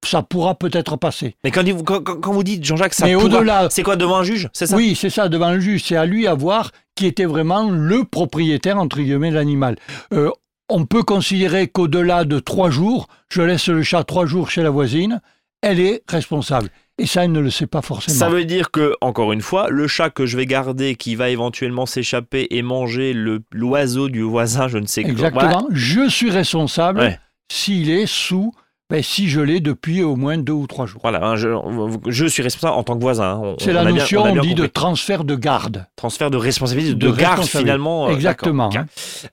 ça 0.04 0.22
pourra 0.22 0.54
peut-être 0.54 0.96
passer. 0.96 1.34
Mais 1.44 1.50
quand, 1.50 1.64
quand, 1.82 2.32
vous 2.32 2.44
dites, 2.44 2.64
Jean-Jacques, 2.64 2.94
ça 2.94 3.06
pourra... 3.08 3.70
C'est 3.70 3.82
quoi, 3.82 3.96
devant 3.96 4.18
un 4.18 4.24
juge 4.24 4.50
C'est 4.52 4.66
ça? 4.66 4.76
Oui, 4.76 4.94
c'est 4.94 5.10
ça, 5.10 5.28
devant 5.28 5.46
un 5.46 5.58
juge. 5.58 5.84
C'est 5.84 5.96
à 5.96 6.04
lui 6.04 6.26
à 6.26 6.34
voir 6.34 6.72
qui 6.94 7.06
était 7.06 7.24
vraiment 7.24 7.70
le 7.70 8.04
propriétaire, 8.04 8.78
entre 8.78 8.98
guillemets, 9.00 9.30
de 9.30 9.36
l'animal. 9.36 9.76
Euh, 10.12 10.30
on 10.68 10.86
peut 10.86 11.02
considérer 11.02 11.68
qu'au-delà 11.68 12.24
de 12.24 12.38
trois 12.38 12.70
jours, 12.70 13.08
je 13.28 13.42
laisse 13.42 13.68
le 13.68 13.82
chat 13.82 14.04
trois 14.04 14.26
jours 14.26 14.50
chez 14.50 14.62
la 14.62 14.70
voisine, 14.70 15.20
elle 15.62 15.80
est 15.80 16.02
responsable. 16.08 16.68
Et 16.98 17.06
ça, 17.06 17.24
elle 17.24 17.32
ne 17.32 17.40
le 17.40 17.50
sait 17.50 17.66
pas 17.66 17.82
forcément. 17.82 18.16
Ça 18.16 18.28
veut 18.28 18.44
dire 18.44 18.70
que, 18.70 18.94
encore 19.00 19.32
une 19.32 19.40
fois, 19.40 19.68
le 19.68 19.88
chat 19.88 20.10
que 20.10 20.26
je 20.26 20.36
vais 20.36 20.46
garder, 20.46 20.94
qui 20.94 21.16
va 21.16 21.30
éventuellement 21.30 21.86
s'échapper 21.86 22.46
et 22.50 22.62
manger 22.62 23.12
l'oiseau 23.50 24.08
du 24.08 24.22
voisin, 24.22 24.68
je 24.68 24.78
ne 24.78 24.86
sais 24.86 25.02
quoi. 25.02 25.10
Exactement. 25.10 25.66
Je 25.70 26.08
suis 26.08 26.30
responsable 26.30 27.18
s'il 27.50 27.90
est 27.90 28.06
sous 28.06 28.52
ben, 28.90 29.02
si 29.02 29.30
je 29.30 29.40
l'ai 29.40 29.60
depuis 29.60 30.02
au 30.02 30.14
moins 30.14 30.36
deux 30.36 30.52
ou 30.52 30.66
trois 30.66 30.84
jours. 30.84 31.00
Voilà, 31.02 31.24
hein, 31.24 31.36
je, 31.36 32.26
suis 32.26 32.42
responsable 32.42 32.74
en 32.74 32.82
tant 32.82 32.96
que 32.96 33.00
voisin. 33.00 33.40
Hein. 33.42 33.54
C'est 33.58 33.72
la 33.72 33.82
notion, 33.84 34.24
on, 34.24 34.40
dit, 34.42 34.54
de 34.54 34.66
transfert 34.66 35.24
de 35.24 35.36
garde. 35.36 35.86
Transfert 35.96 36.30
de 36.30 36.36
responsabilité, 36.36 36.94
de, 36.94 37.10
garde 37.10 37.44
finalement. 37.44 38.08
Euh, 38.08 38.10
Exactement. 38.10 38.68
Hein. 38.76 38.84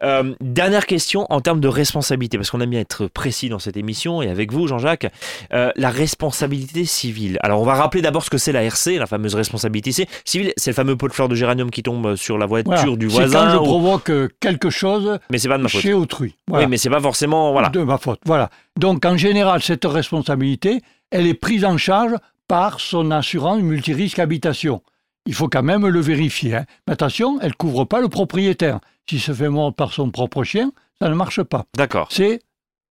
Euh, 0.04 0.34
dernière 0.40 0.86
question 0.86 1.26
en 1.30 1.42
termes 1.42 1.60
de 1.60 1.68
responsabilité, 1.68 2.38
parce 2.38 2.50
qu'on 2.50 2.62
aime 2.62 2.70
bien 2.70 2.80
être 2.80 3.08
précis 3.08 3.50
dans 3.50 3.60
cette 3.60 3.76
émission, 3.76 4.22
et 4.22 4.30
avec 4.30 4.54
vous, 4.54 4.68
Jean-Jacques, 4.68 5.12
euh, 5.54 5.70
la 5.76 5.90
responsabilité 5.90 6.86
civile. 6.86 7.38
Alors, 7.44 7.60
on 7.60 7.66
va 7.66 7.74
rappeler 7.74 8.02
d'abord 8.02 8.24
ce 8.24 8.30
que 8.30 8.38
c'est 8.38 8.54
la 8.54 8.64
RC, 8.64 9.00
la 9.00 9.06
fameuse 9.06 9.36
responsabilité 9.36 10.08
civile. 10.24 10.54
C'est 10.56 10.72
le 10.72 10.76
fameux 10.76 10.96
pot 10.96 11.10
de 11.10 11.14
fleurs 11.14 11.28
de 11.28 11.36
géranium 11.36 11.72
qui 11.72 11.84
tombe 11.84 12.16
sur 12.16 12.38
la 12.38 12.46
voiture 12.46 12.96
du 12.96 13.08
voisin. 13.08 13.28
C'est 13.28 13.48
quand 13.48 13.52
je 13.52 13.58
provoque 13.58 14.12
quelque 14.40 14.70
chose 14.70 15.20
mais 15.30 15.40
pas 15.40 15.58
de 15.58 15.64
ma 15.64 15.70
faute. 15.70 15.82
chez 15.82 15.94
autrui. 15.94 16.38
Oui, 16.50 16.68
mais 16.68 16.78
c'est 16.78 16.90
pas 16.90 17.02
forcément... 17.02 17.52
Voilà. 17.52 17.68
De 17.68 17.84
ma 17.84 17.98
faute, 17.98 18.22
voilà. 18.26 18.50
Donc, 18.80 19.06
en 19.06 19.18
général, 19.18 19.62
cette 19.62 19.86
responsabilité, 19.86 20.82
elle 21.12 21.28
est 21.28 21.34
prise 21.34 21.66
en 21.66 21.78
charge 21.78 22.16
par 22.48 22.80
son 22.80 23.12
assurance 23.12 23.62
multirisque 23.62 24.20
habitation. 24.20 24.82
Il 25.26 25.34
faut 25.34 25.48
quand 25.48 25.64
même 25.64 25.88
le 25.88 26.00
vérifier. 26.00 26.56
Hein. 26.56 26.66
Mais 26.88 26.94
attention, 26.94 27.40
elle 27.42 27.50
ne 27.50 27.54
couvre 27.54 27.86
pas 27.86 28.02
le 28.02 28.10
propriétaire. 28.10 28.80
S'il 29.08 29.20
se 29.20 29.34
fait 29.34 29.50
mordre 29.50 29.76
par 29.76 29.94
son 29.94 30.10
propre 30.10 30.44
chien, 30.44 30.72
ça 31.00 31.10
ne 31.10 31.16
marche 31.16 31.44
pas. 31.44 31.66
D'accord. 31.78 32.08
C'est 32.12 32.42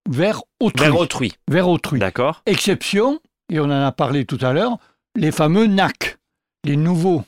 vers 0.08 0.42
autrui. 0.60 0.84
Vers 0.84 0.98
autrui. 0.98 1.32
Vers 1.48 1.68
autrui. 1.68 1.98
D'accord. 1.98 2.42
Exception, 2.46 3.20
et 3.50 3.60
on 3.60 3.64
en 3.64 3.70
a 3.70 3.92
parlé 3.92 4.24
tout 4.24 4.38
à 4.40 4.52
l'heure, 4.52 4.78
les 5.16 5.32
fameux 5.32 5.66
NAC, 5.66 6.18
les 6.64 6.76
nouveaux 6.76 7.24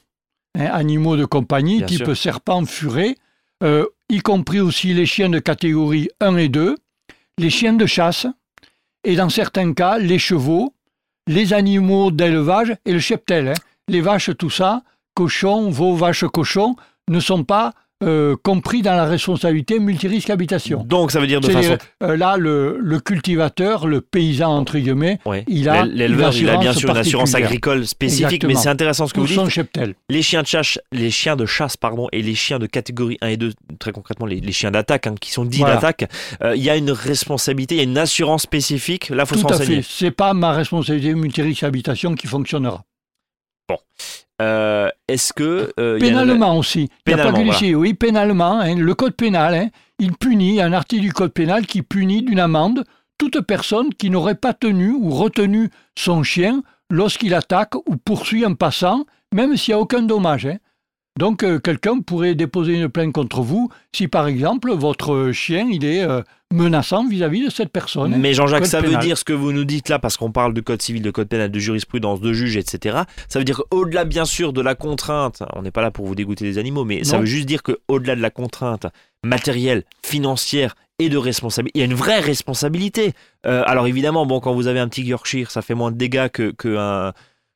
hein, 0.58 0.66
animaux 0.66 1.16
de 1.16 1.24
compagnie, 1.24 1.84
type 1.84 2.14
serpent, 2.14 2.64
furet, 2.64 3.16
euh, 3.62 3.86
y 4.08 4.20
compris 4.20 4.60
aussi 4.60 4.94
les 4.94 5.06
chiens 5.06 5.28
de 5.28 5.38
catégorie 5.38 6.08
1 6.20 6.36
et 6.36 6.48
2, 6.48 6.76
les 7.38 7.50
chiens 7.50 7.72
de 7.72 7.86
chasse, 7.86 8.26
et 9.04 9.16
dans 9.16 9.28
certains 9.28 9.72
cas, 9.72 9.98
les 9.98 10.18
chevaux, 10.18 10.74
les 11.26 11.52
animaux 11.52 12.10
d'élevage 12.10 12.74
et 12.84 12.92
le 12.92 12.98
cheptel. 12.98 13.48
Hein. 13.48 13.54
Les 13.88 14.00
vaches, 14.00 14.30
tout 14.36 14.50
ça, 14.50 14.82
cochons, 15.14 15.70
veaux, 15.70 15.94
vaches, 15.94 16.24
cochons, 16.26 16.76
ne 17.08 17.20
sont 17.20 17.44
pas 17.44 17.72
euh, 18.02 18.36
compris 18.42 18.82
dans 18.82 18.94
la 18.94 19.04
responsabilité 19.04 19.78
multirisque 19.78 20.30
habitation. 20.30 20.84
Donc 20.84 21.12
ça 21.12 21.20
veut 21.20 21.26
dire 21.26 21.40
de 21.40 21.48
façon... 21.48 21.76
Euh, 22.02 22.16
là, 22.16 22.36
le, 22.36 23.00
cultivateur, 23.04 23.86
le 23.86 24.00
paysan, 24.00 24.50
entre 24.50 24.78
guillemets, 24.78 25.18
il 25.48 25.68
a 25.68 25.84
L'éleveur, 25.84 26.34
il 26.34 26.48
a 26.48 26.56
bien 26.56 26.72
sûr 26.72 26.90
une 26.90 26.96
assurance 26.96 27.34
agricole 27.34 27.86
spécifique, 27.86 28.44
mais 28.44 28.54
c'est 28.54 28.68
intéressant 28.68 29.06
ce 29.06 29.14
que 29.14 29.20
vous 29.20 29.26
dites. 29.26 29.48
cheptel. 29.48 29.94
Les 30.08 30.22
chiens 30.22 30.42
de 30.42 30.46
chasse, 30.46 30.78
les 30.90 31.10
chiens 31.10 31.36
de 31.36 31.46
chasse 31.46 31.76
pardon, 31.76 32.08
et 32.12 32.22
les 32.22 32.34
chiens 32.34 32.58
de 32.58 32.66
catégorie 32.66 33.18
1 33.20 33.28
et 33.28 33.36
2, 33.36 33.52
très 33.78 33.92
concrètement 33.92 34.26
les, 34.26 34.52
chiens 34.52 34.70
d'attaque, 34.70 35.06
hein, 35.06 35.14
qui 35.20 35.30
sont 35.30 35.44
dits 35.44 35.60
d'attaque, 35.60 36.08
euh, 36.42 36.56
il 36.56 36.62
y 36.62 36.70
a 36.70 36.76
une 36.76 36.90
responsabilité, 36.90 37.76
il 37.76 37.78
y 37.78 37.80
a 37.80 37.84
une 37.84 37.98
assurance 37.98 38.42
spécifique, 38.42 39.08
là 39.10 39.24
il 39.24 39.26
faut 39.26 39.48
Tout 39.48 39.54
à 39.54 39.58
fait, 39.58 39.82
c'est 39.82 40.10
pas 40.10 40.34
ma 40.34 40.52
responsabilité 40.52 41.14
multirisque 41.14 41.62
habitation 41.62 42.14
qui 42.14 42.26
fonctionnera. 42.26 42.84
Bon. 43.68 43.78
Euh, 44.42 44.88
est-ce 45.08 45.32
que. 45.32 45.72
Euh, 45.78 45.98
pénalement 45.98 46.56
aussi. 46.58 46.88
Il 47.06 47.14
n'y 47.14 47.20
a 47.20 47.24
pas 47.24 47.32
que 47.32 47.74
Oui, 47.74 47.94
pénalement. 47.94 48.60
Hein, 48.60 48.74
le 48.74 48.94
code 48.94 49.14
pénal, 49.14 49.54
hein, 49.54 49.68
il 49.98 50.12
punit, 50.12 50.60
un 50.60 50.72
article 50.72 51.02
du 51.02 51.12
code 51.12 51.32
pénal 51.32 51.66
qui 51.66 51.82
punit 51.82 52.22
d'une 52.22 52.40
amende 52.40 52.84
toute 53.18 53.40
personne 53.42 53.94
qui 53.94 54.10
n'aurait 54.10 54.34
pas 54.34 54.52
tenu 54.52 54.90
ou 54.92 55.10
retenu 55.10 55.70
son 55.96 56.22
chien 56.22 56.62
lorsqu'il 56.90 57.34
attaque 57.34 57.76
ou 57.86 57.96
poursuit 57.96 58.44
un 58.44 58.54
passant, 58.54 59.04
même 59.32 59.56
s'il 59.56 59.74
n'y 59.74 59.78
a 59.78 59.80
aucun 59.80 60.02
dommage. 60.02 60.46
Hein. 60.46 60.56
Donc 61.18 61.42
euh, 61.42 61.58
quelqu'un 61.58 62.00
pourrait 62.00 62.34
déposer 62.34 62.74
une 62.74 62.88
plainte 62.88 63.12
contre 63.12 63.42
vous 63.42 63.68
si 63.94 64.08
par 64.08 64.26
exemple 64.26 64.72
votre 64.72 65.30
chien 65.32 65.68
il 65.70 65.84
est 65.84 66.02
euh, 66.02 66.22
menaçant 66.52 67.06
vis-à-vis 67.06 67.44
de 67.44 67.50
cette 67.50 67.70
personne. 67.70 68.16
Mais 68.16 68.32
Jean-Jacques, 68.32 68.66
ça 68.66 68.80
veut 68.80 68.96
dire 68.96 69.18
ce 69.18 69.24
que 69.24 69.32
vous 69.32 69.52
nous 69.52 69.64
dites 69.64 69.88
là, 69.88 69.98
parce 69.98 70.16
qu'on 70.16 70.32
parle 70.32 70.54
de 70.54 70.60
code 70.60 70.80
civil, 70.80 71.02
de 71.02 71.10
code 71.10 71.28
pénal, 71.28 71.50
de 71.50 71.58
jurisprudence, 71.58 72.20
de 72.20 72.32
juge, 72.32 72.56
etc. 72.56 73.02
Ça 73.28 73.38
veut 73.38 73.44
dire 73.44 73.62
qu'au-delà 73.70 74.04
bien 74.04 74.24
sûr 74.24 74.52
de 74.52 74.60
la 74.60 74.74
contrainte, 74.74 75.42
on 75.54 75.62
n'est 75.62 75.70
pas 75.70 75.82
là 75.82 75.90
pour 75.90 76.06
vous 76.06 76.14
dégoûter 76.14 76.44
des 76.44 76.58
animaux, 76.58 76.84
mais 76.84 77.04
ça 77.04 77.18
veut 77.18 77.26
juste 77.26 77.46
dire 77.46 77.62
qu'au-delà 77.62 78.16
de 78.16 78.22
la 78.22 78.30
contrainte 78.30 78.86
matérielle, 79.24 79.84
financière 80.02 80.74
et 80.98 81.08
de 81.08 81.16
responsabilité, 81.16 81.78
il 81.78 81.80
y 81.80 81.82
a 81.82 81.86
une 81.86 81.94
vraie 81.94 82.20
responsabilité. 82.20 83.12
Euh, 83.46 83.62
alors 83.66 83.86
évidemment, 83.86 84.26
bon, 84.26 84.40
quand 84.40 84.54
vous 84.54 84.66
avez 84.66 84.80
un 84.80 84.88
petit 84.88 85.02
Yorkshire, 85.02 85.50
ça 85.50 85.62
fait 85.62 85.74
moins 85.74 85.90
de 85.90 85.96
dégâts 85.96 86.28
que, 86.28 86.52
que 86.52 86.76
un 86.76 87.12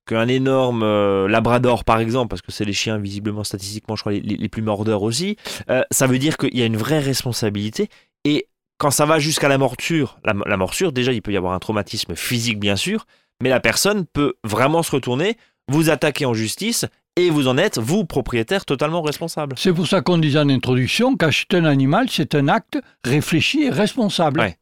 qu'un 0.07 0.29
énorme 0.29 0.83
euh, 0.83 1.29
labrador 1.29 1.85
par 1.85 2.01
exemple, 2.01 2.29
parce 2.29 2.43
que 2.43 2.53
c'est 2.53 2.65
les 2.65 2.73
chiens 2.73 2.99
visiblement 2.99 3.45
statistiquement 3.45 3.97
je 3.97 4.03
crois 4.03 4.13
les, 4.13 4.49
plus 4.49 4.63
mordeurs 4.63 5.03
aussi, 5.03 5.37
euh, 5.69 5.83
ça 5.91 6.07
veut 6.07 6.19
dire 6.19 6.37
qu'il 6.37 6.57
y 6.57 6.63
a 6.63 6.67
une 6.67 6.77
vraie 6.77 7.01
responsabilité 7.01 7.89
et 8.25 8.49
quand 8.79 8.91
ça 8.91 9.07
va 9.07 9.19
jusqu'à 9.19 9.49
la 9.49 9.59
morsure, 9.59 10.19
la, 10.25 10.57
morsure 10.57 10.93
déjà 10.93 11.13
il 11.13 11.23
peut 11.23 11.33
y 11.33 11.37
avoir 11.37 11.53
un 11.53 11.59
traumatisme 11.59 12.15
physique 12.15 12.59
bien 12.59 12.77
sûr, 12.77 13.07
mais 13.43 13.51
la 13.51 13.61
personne 13.61 14.07
peut 14.07 14.35
vraiment 14.45 14.83
se 14.83 14.91
retourner, 14.91 15.37
vous 15.69 15.91
attaquer 15.91 16.25
en 16.25 16.35
justice 16.35 16.87
et 17.17 17.31
vous 17.31 17.49
en 17.49 17.57
êtes, 17.57 17.79
vous, 17.79 18.05
propriétaire, 18.05 18.67
totalement 18.67 19.01
responsable. 19.01 19.57
C'est 19.59 19.73
pour 19.73 19.87
ça 19.87 20.03
qu'on 20.03 20.19
disait 20.19 20.39
en 20.39 20.51
introduction 20.51 21.17
qu'acheter 21.17 21.57
un 21.57 21.65
animal, 21.65 22.09
c'est 22.11 22.35
un 22.35 22.49
acte 22.49 22.79
réfléchi 23.05 23.65
et 23.65 23.71
responsable. 23.71 24.55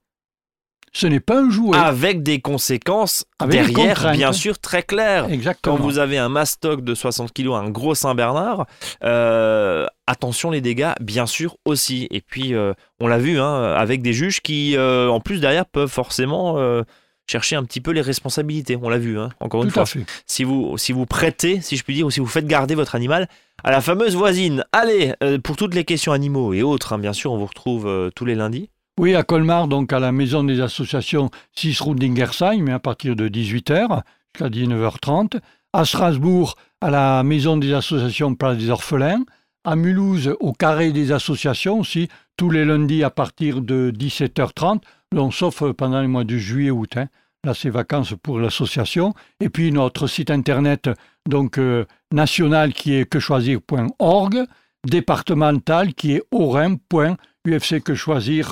Ce 0.94 1.08
n'est 1.08 1.20
pas 1.20 1.40
un 1.40 1.50
jouet. 1.50 1.76
Avec 1.76 2.22
des 2.22 2.40
conséquences 2.40 3.24
Avec 3.40 3.72
derrière, 3.74 4.12
bien 4.12 4.32
sûr, 4.32 4.60
très 4.60 4.84
claires. 4.84 5.28
Exactement. 5.28 5.76
Quand 5.76 5.82
vous 5.82 5.98
avez 5.98 6.18
un 6.18 6.28
mastoc 6.28 6.82
de 6.82 6.94
60 6.94 7.32
kg, 7.32 7.48
un 7.54 7.68
gros 7.68 7.96
Saint-Bernard, 7.96 8.66
euh, 9.02 9.86
attention 10.06 10.52
les 10.52 10.60
dégâts, 10.60 10.92
bien 11.00 11.26
sûr 11.26 11.56
aussi. 11.64 12.06
Et 12.12 12.20
puis, 12.20 12.54
euh, 12.54 12.74
on 13.00 13.08
l'a 13.08 13.18
vu, 13.18 13.40
hein, 13.40 13.74
avec 13.76 14.02
des 14.02 14.12
juges 14.12 14.40
qui, 14.40 14.76
euh, 14.76 15.08
en 15.08 15.18
plus, 15.18 15.40
derrière, 15.40 15.66
peuvent 15.66 15.90
forcément 15.90 16.84
chercher 17.26 17.56
un 17.56 17.64
petit 17.64 17.80
peu 17.80 17.90
les 17.90 18.02
responsabilités. 18.02 18.78
On 18.80 18.88
l'a 18.88 18.98
vu, 18.98 19.18
hein, 19.18 19.30
encore 19.40 19.64
une 19.64 19.70
fois. 19.70 19.86
fait. 19.86 20.04
Si 20.26 20.44
vous, 20.44 20.78
si 20.78 20.92
vous 20.92 21.06
prêtez, 21.06 21.60
si 21.60 21.76
je 21.76 21.82
puis 21.82 21.94
dire, 21.94 22.06
ou 22.06 22.10
si 22.10 22.20
vous 22.20 22.26
faites 22.26 22.46
garder 22.46 22.76
votre 22.76 22.94
animal 22.94 23.28
à 23.64 23.72
la 23.72 23.80
fameuse 23.80 24.14
voisine. 24.14 24.64
Allez, 24.70 25.14
pour 25.42 25.56
toutes 25.56 25.74
les 25.74 25.84
questions 25.84 26.12
animaux 26.12 26.52
et 26.54 26.62
autres, 26.62 26.92
hein, 26.92 26.98
bien 26.98 27.12
sûr, 27.12 27.32
on 27.32 27.38
vous 27.38 27.46
retrouve 27.46 28.12
tous 28.14 28.24
les 28.24 28.36
lundis. 28.36 28.70
Oui, 28.96 29.16
à 29.16 29.24
Colmar, 29.24 29.66
donc 29.66 29.92
à 29.92 29.98
la 29.98 30.12
maison 30.12 30.44
des 30.44 30.60
associations 30.60 31.28
6 31.56 31.80
route 31.80 31.98
d'Ingersheim, 31.98 32.62
mais 32.62 32.70
à 32.70 32.78
partir 32.78 33.16
de 33.16 33.28
18h 33.28 34.02
jusqu'à 34.32 34.48
19h30. 34.48 35.40
À 35.72 35.84
Strasbourg, 35.84 36.54
à 36.80 36.90
la 36.90 37.24
maison 37.24 37.56
des 37.56 37.72
associations 37.72 38.36
Place 38.36 38.56
des 38.56 38.70
Orphelins. 38.70 39.24
À 39.64 39.74
Mulhouse, 39.74 40.36
au 40.38 40.52
carré 40.52 40.92
des 40.92 41.10
associations 41.10 41.80
aussi, 41.80 42.08
tous 42.36 42.50
les 42.50 42.64
lundis 42.64 43.02
à 43.02 43.10
partir 43.10 43.62
de 43.62 43.90
17h30, 43.90 44.82
donc, 45.12 45.34
sauf 45.34 45.62
euh, 45.62 45.72
pendant 45.72 46.00
les 46.00 46.06
mois 46.06 46.24
de 46.24 46.36
juillet-août. 46.36 46.96
Hein. 46.96 47.08
Là, 47.42 47.52
c'est 47.52 47.70
vacances 47.70 48.14
pour 48.22 48.38
l'association. 48.38 49.12
Et 49.40 49.48
puis 49.48 49.72
notre 49.72 50.06
site 50.06 50.30
internet 50.30 50.88
donc 51.28 51.58
euh, 51.58 51.84
national 52.12 52.72
qui 52.72 52.94
est 52.94 53.10
quechoisir.org, 53.10 54.44
départemental 54.86 55.94
qui 55.94 56.12
est 56.12 56.22
orin.ufcquechoisir 56.30 57.16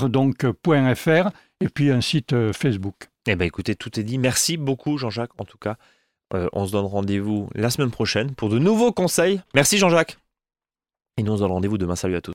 donc 0.08 0.44
euh, 0.44 0.94
.fr 0.94 1.30
et 1.60 1.68
puis 1.68 1.90
un 1.90 2.00
site 2.00 2.32
euh, 2.32 2.52
Facebook. 2.52 3.08
Eh 3.26 3.36
bien, 3.36 3.46
écoutez, 3.46 3.74
tout 3.76 3.98
est 3.98 4.02
dit. 4.02 4.18
Merci 4.18 4.56
beaucoup, 4.56 4.98
Jean-Jacques, 4.98 5.30
en 5.38 5.44
tout 5.44 5.58
cas. 5.58 5.76
Euh, 6.34 6.48
on 6.52 6.66
se 6.66 6.72
donne 6.72 6.86
rendez-vous 6.86 7.48
la 7.54 7.70
semaine 7.70 7.90
prochaine 7.90 8.34
pour 8.34 8.48
de 8.48 8.58
nouveaux 8.58 8.92
conseils. 8.92 9.40
Merci, 9.54 9.78
Jean-Jacques. 9.78 10.18
Et 11.18 11.22
nous, 11.22 11.32
on 11.32 11.36
se 11.36 11.42
donne 11.42 11.52
rendez-vous 11.52 11.78
demain. 11.78 11.96
Salut 11.96 12.16
à 12.16 12.20
tous. 12.20 12.30